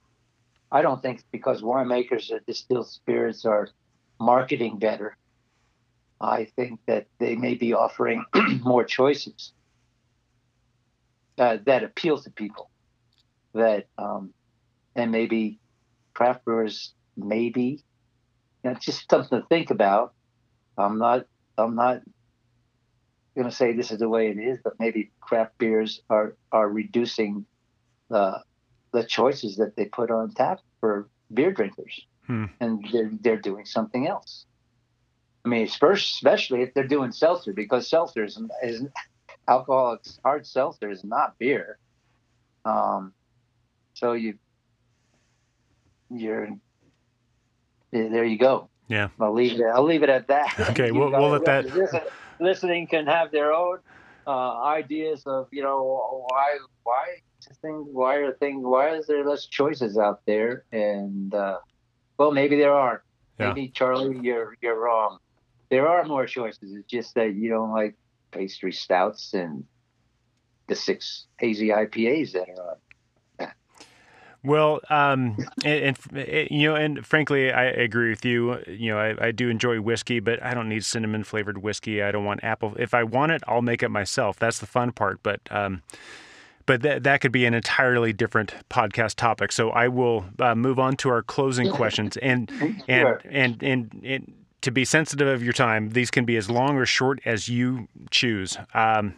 [0.72, 3.70] I don't think because winemakers that distilled spirits are
[4.20, 5.16] marketing better.
[6.20, 8.26] I think that they may be offering
[8.64, 9.54] more choices
[11.38, 12.70] uh, that appeal to people.
[13.54, 14.34] That um,
[14.96, 15.60] and maybe
[16.14, 17.84] craft brewers maybe
[18.64, 20.14] you know, just something to think about.
[20.78, 21.26] I'm not
[21.58, 22.02] I'm not
[23.36, 26.70] going to say this is the way it is, but maybe craft beers are are
[26.70, 27.46] reducing
[28.10, 28.42] the
[28.94, 32.46] the choices that they put on tap for beer drinkers, Hmm.
[32.60, 34.46] and they're they're doing something else.
[35.44, 38.84] I mean, especially if they're doing seltzer, because seltzer is, is
[39.48, 41.78] alcoholic hard seltzer is not beer.
[42.66, 43.14] Um,
[43.94, 44.36] so you
[46.10, 46.50] you're
[47.92, 48.24] there.
[48.26, 48.70] You go.
[48.88, 49.10] Yeah.
[49.20, 49.66] I'll leave it.
[49.66, 50.54] I'll leave it at that.
[50.72, 52.02] Okay, we'll- we'll let that- listen-
[52.40, 53.80] listening can have their own
[54.28, 57.06] uh, ideas of you know why why
[57.62, 61.58] things why are things why is there less choices out there and uh,
[62.20, 63.04] well maybe there are
[63.40, 63.48] Yeah.
[63.48, 65.18] maybe Charlie you're you're wrong
[65.72, 67.96] there are more choices it's just that you don't like
[68.32, 69.64] pastry stouts and
[70.68, 72.76] the six hazy IPAs that are on
[74.44, 78.58] Well, um, and, and you know, and frankly, I agree with you.
[78.68, 82.02] You know, I, I do enjoy whiskey, but I don't need cinnamon flavored whiskey.
[82.02, 82.76] I don't want apple.
[82.80, 84.40] If I want it, I'll make it myself.
[84.40, 85.22] That's the fun part.
[85.22, 85.84] But um,
[86.66, 89.52] but that that could be an entirely different podcast topic.
[89.52, 92.18] So I will uh, move on to our closing questions.
[92.18, 92.50] And
[92.88, 93.22] and Sure.
[93.26, 96.86] and, and and to be sensitive of your time, these can be as long or
[96.86, 98.58] short as you choose.
[98.74, 99.16] Um,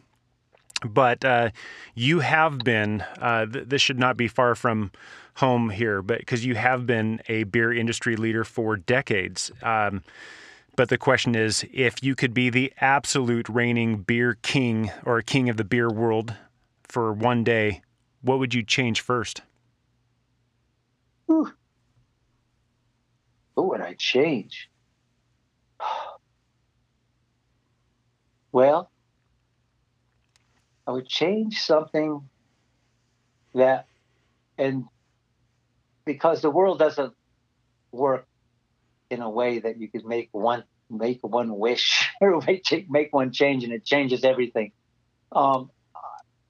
[0.86, 1.50] but uh,
[1.96, 4.92] you have been uh, th- this should not be far from
[5.36, 10.04] home here but because you have been a beer industry leader for decades um,
[10.76, 15.50] but the question is if you could be the absolute reigning beer king or king
[15.50, 16.36] of the beer world
[16.84, 17.82] for one day
[18.22, 19.42] what would you change first
[21.26, 21.52] Whew.
[23.54, 24.70] What would I change?
[28.54, 28.92] Well,
[30.86, 32.30] I would change something
[33.56, 33.88] that,
[34.58, 34.86] and
[36.06, 37.14] because the world doesn't
[37.92, 38.28] work
[39.10, 42.42] in a way that you could make one make one wish or
[42.90, 44.72] make one change and it changes everything.
[45.32, 45.72] Um,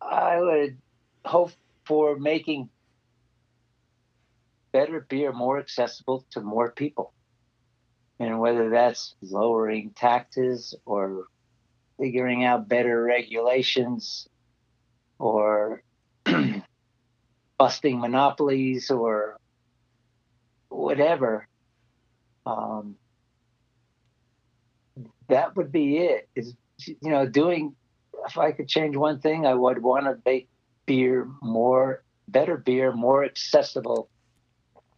[0.02, 0.78] I would
[1.24, 1.54] hope
[1.86, 2.70] for making
[4.74, 7.14] better beer more accessible to more people.
[8.20, 11.28] And whether that's lowering taxes or
[12.00, 14.28] figuring out better regulations
[15.20, 15.84] or
[17.58, 19.40] busting monopolies or
[20.70, 21.48] whatever,
[22.46, 22.96] um,
[25.30, 26.30] that would be it.
[26.36, 27.76] Is you know doing.
[28.26, 30.48] If I could change one thing, I would want to make
[30.86, 34.10] beer more better beer more accessible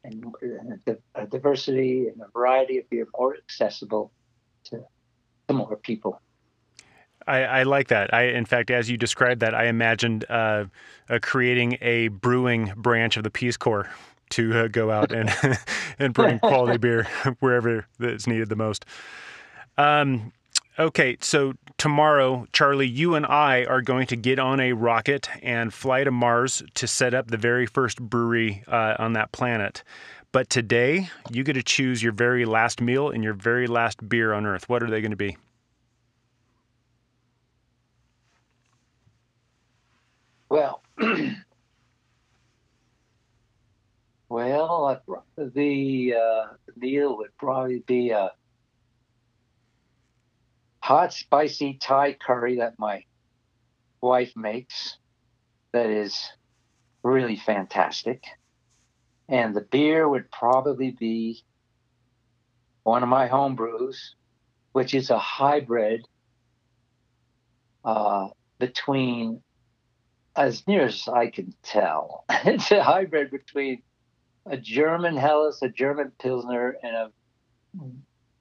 [0.04, 0.80] and
[1.16, 4.12] a, diversity and a variety of beer more accessible
[4.66, 4.84] to,
[5.48, 6.22] to more people.
[7.28, 8.14] I, I like that.
[8.14, 10.66] I, in fact, as you described that, I imagined uh,
[11.10, 13.90] uh, creating a brewing branch of the Peace Corps
[14.32, 15.34] to uh, go out and
[16.00, 17.08] and bring quality beer
[17.40, 18.86] wherever it's needed the most.
[19.78, 20.34] Um,
[20.80, 25.74] okay, so tomorrow, Charlie, you and I are going to get on a rocket and
[25.74, 29.84] fly to Mars to set up the very first brewery uh, on that planet.
[30.32, 34.34] But today, you get to choose your very last meal and your very last beer
[34.34, 34.68] on Earth.
[34.68, 35.38] What are they going to be?
[40.56, 40.82] Well,
[44.30, 45.02] well,
[45.38, 46.46] the uh,
[46.78, 48.32] meal would probably be a
[50.80, 53.04] hot, spicy Thai curry that my
[54.00, 54.98] wife makes.
[55.74, 56.32] That is
[57.04, 58.24] really fantastic,
[59.28, 61.44] and the beer would probably be
[62.84, 64.16] one of my home brews,
[64.72, 66.08] which is a hybrid
[67.84, 69.42] uh, between
[70.36, 73.82] as near as I can tell, it's a hybrid between
[74.46, 77.12] a German Helles, a German Pilsner, and a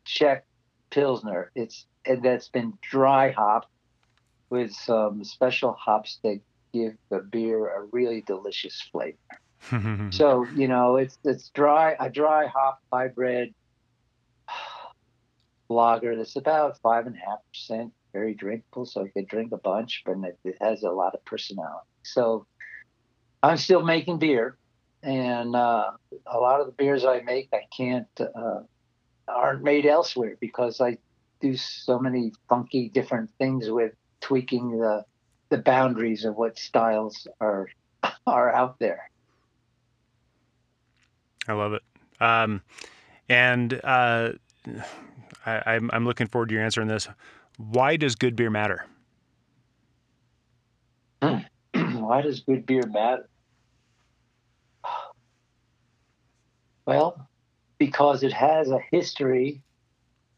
[0.04, 0.44] Czech
[0.90, 1.50] Pilsner.
[1.54, 3.68] It's and that's been dry hopped
[4.50, 6.40] with some special hops that
[6.72, 9.18] give the beer a really delicious flavor.
[10.10, 13.54] So you know, it's it's dry a dry hop hybrid
[15.70, 19.58] lager that's about five and a half percent very drinkable, so you could drink a
[19.58, 21.86] bunch, but it, it has a lot of personality.
[22.04, 22.46] So
[23.42, 24.56] I'm still making beer,
[25.02, 25.90] and uh,
[26.26, 28.60] a lot of the beers I make, I can't uh,
[29.28, 30.96] aren't made elsewhere because I
[31.40, 33.92] do so many funky different things with
[34.22, 35.04] tweaking the
[35.50, 37.68] the boundaries of what styles are
[38.26, 39.10] are out there.
[41.46, 41.82] I love it.
[42.20, 42.62] Um,
[43.28, 44.32] and uh,
[45.44, 47.08] I, I'm, I'm looking forward to your answer on this.
[47.56, 48.84] Why does good beer matter?
[51.20, 53.28] Why does good beer matter?
[56.86, 57.28] Well,
[57.78, 59.62] because it has a history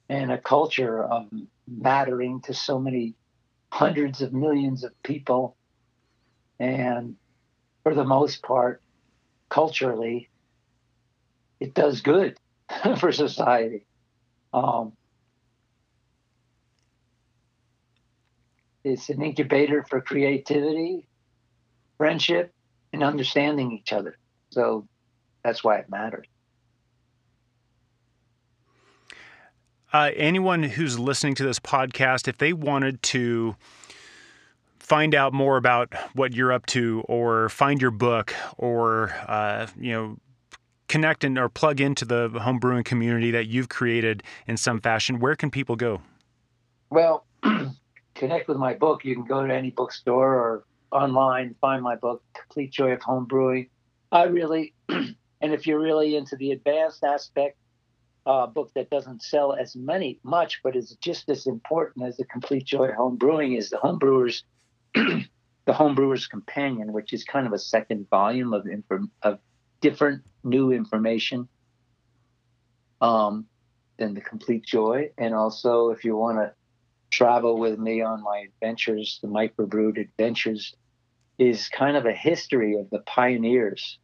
[0.09, 1.27] and a culture of
[1.67, 3.15] mattering to so many
[3.73, 5.57] hundreds of millions of people.
[6.61, 7.17] And
[7.83, 8.81] for the most part,
[9.49, 10.29] culturally,
[11.61, 12.39] it does good
[12.99, 13.87] for society.
[14.53, 14.93] Um,
[18.87, 21.09] it's an incubator for creativity,
[21.99, 22.53] friendship,
[22.93, 24.17] and understanding each other.
[24.51, 24.87] So
[25.43, 26.27] that's why it matters.
[29.93, 33.57] Uh, anyone who's listening to this podcast, if they wanted to
[34.79, 39.93] find out more about what you're up to, or find your book, or uh, you
[39.93, 40.17] know,
[40.89, 45.19] connect and or plug into the home brewing community that you've created in some fashion,
[45.19, 46.03] where can people go?
[46.91, 47.27] Well,
[48.17, 49.05] connect with my book.
[49.05, 53.27] You can go to any bookstore or online, find my book, Complete Joy of Home
[53.27, 53.69] Brewing.
[54.11, 57.59] I really, and if you're really into the advanced aspect,
[58.25, 62.25] uh, book that doesn't sell as many much, but is just as important as the
[62.25, 64.43] Complete Joy of Home Brewing is the Homebrewers,
[64.95, 65.29] the
[65.69, 69.39] Homebrewers Companion, which is kind of a second volume of inform- of
[69.81, 71.49] different new information
[73.01, 73.47] um,
[73.97, 75.11] than the Complete Joy.
[75.17, 76.53] And also, if you want to
[77.17, 80.75] travel with me on my adventures, the microbrewed adventures,
[81.39, 83.99] is kind of a history of the pioneers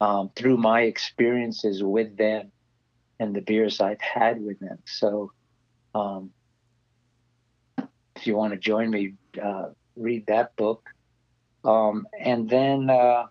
[0.00, 2.52] um, through my experiences with them
[3.18, 4.78] and the beers I've had with them.
[4.86, 5.32] So,
[5.94, 6.30] um,
[8.16, 10.88] if you want to join me, uh, read that book.
[11.64, 13.24] Um, and then uh,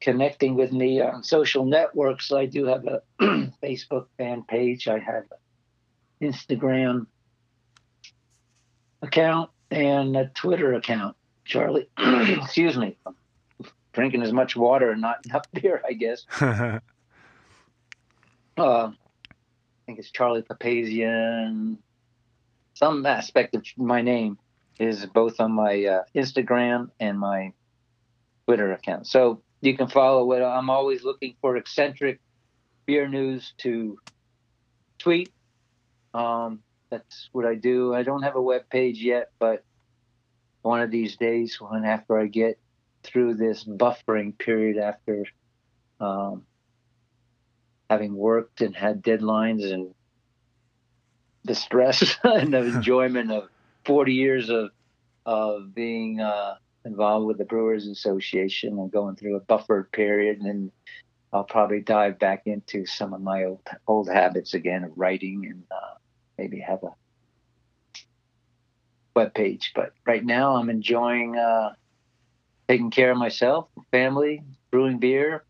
[0.00, 2.32] connecting with me on social networks.
[2.32, 3.02] I do have a
[3.62, 4.88] Facebook fan page.
[4.88, 5.24] I have
[6.22, 7.06] Instagram
[9.02, 11.16] account and a Twitter account.
[11.44, 12.96] Charlie, excuse me,
[13.92, 16.24] drinking as much water and not enough beer, I guess.
[16.40, 16.80] uh,
[18.58, 18.90] I
[19.86, 21.78] think it's Charlie Papazian.
[22.74, 24.38] Some aspect of my name
[24.78, 27.52] is both on my uh, Instagram and my
[28.46, 29.06] Twitter account.
[29.06, 30.42] So you can follow it.
[30.42, 32.20] I'm always looking for eccentric
[32.86, 33.98] beer news to
[34.98, 35.30] tweet.
[36.14, 36.60] Um,
[36.92, 37.94] that's what I do.
[37.94, 39.64] I don't have a web page yet, but
[40.60, 42.58] one of these days, when after I get
[43.02, 45.24] through this buffering period after
[46.00, 46.44] um,
[47.88, 49.94] having worked and had deadlines and
[51.44, 53.48] the stress and the enjoyment of
[53.86, 54.70] 40 years of
[55.24, 60.46] of being uh, involved with the Brewers Association and going through a buffered period, and
[60.46, 60.72] then
[61.32, 65.62] I'll probably dive back into some of my old old habits again of writing and
[65.70, 65.94] uh,
[66.42, 66.92] maybe have a
[69.14, 69.72] web page.
[69.76, 71.74] But right now, I'm enjoying uh,
[72.68, 74.42] taking care of myself, family,
[74.72, 75.44] brewing beer,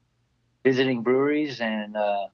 [0.65, 2.27] visiting breweries, and uh,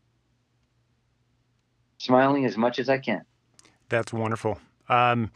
[1.99, 3.23] smiling as much as I can.
[3.89, 4.59] That's wonderful.
[4.89, 5.31] Um,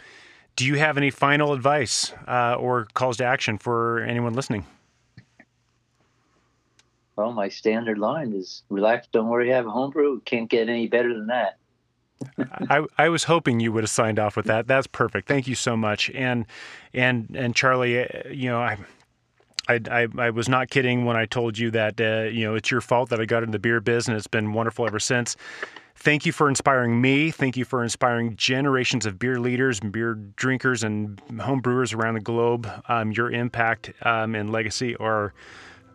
[0.57, 4.67] do you have any final advice uh, or calls to action for anyone listening?
[7.15, 10.21] Well, my standard line is relax, don't worry, have a homebrew.
[10.23, 11.59] Can't get any better than that.
[12.71, 14.67] I, I was hoping you would have signed off with that.
[14.67, 15.29] That's perfect.
[15.29, 16.11] Thank you so much.
[16.11, 16.47] And
[16.93, 18.79] and and Charlie, uh, you know, I
[19.69, 22.71] I, I, I, was not kidding when I told you that uh, you know it's
[22.71, 25.37] your fault that I got into the beer biz and it's been wonderful ever since.
[25.95, 27.31] Thank you for inspiring me.
[27.31, 32.21] Thank you for inspiring generations of beer leaders, beer drinkers, and home brewers around the
[32.21, 32.69] globe.
[32.89, 35.33] Um, your impact um, and legacy are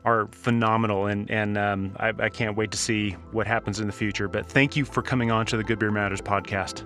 [0.08, 3.94] are phenomenal, and and um, I, I, can't wait to see what happens in the
[3.94, 4.28] future.
[4.28, 6.84] But thank you for coming on to the Good Beer Matters podcast.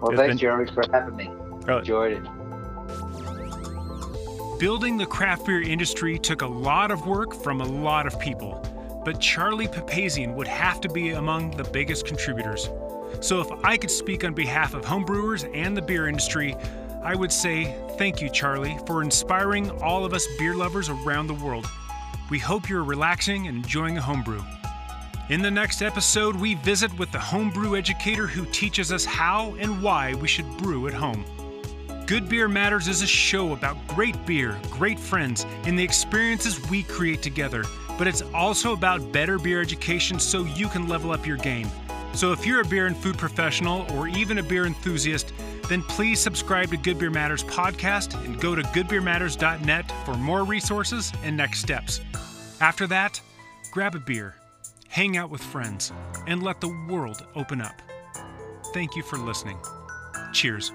[0.00, 0.38] Well, it's thanks, been...
[0.38, 1.30] Jeremy, for having me.
[1.68, 1.78] Oh.
[1.78, 2.22] Enjoyed it.
[4.58, 8.62] Building the craft beer industry took a lot of work from a lot of people
[9.04, 12.68] but Charlie Papazian would have to be among the biggest contributors.
[13.20, 16.54] So if I could speak on behalf of homebrewers and the beer industry,
[17.02, 21.34] I would say thank you, Charlie, for inspiring all of us beer lovers around the
[21.34, 21.66] world.
[22.30, 24.40] We hope you're relaxing and enjoying a homebrew.
[25.28, 29.82] In the next episode, we visit with the homebrew educator who teaches us how and
[29.82, 31.24] why we should brew at home.
[32.06, 36.84] Good Beer Matters is a show about great beer, great friends, and the experiences we
[36.84, 37.64] create together
[38.00, 41.70] but it's also about better beer education so you can level up your game.
[42.14, 45.32] So if you're a beer and food professional or even a beer enthusiast,
[45.68, 51.12] then please subscribe to Good Beer Matters podcast and go to goodbeermatters.net for more resources
[51.22, 52.00] and next steps.
[52.60, 53.20] After that,
[53.70, 54.34] grab a beer,
[54.88, 55.92] hang out with friends,
[56.26, 57.80] and let the world open up.
[58.74, 59.58] Thank you for listening.
[60.32, 60.72] Cheers.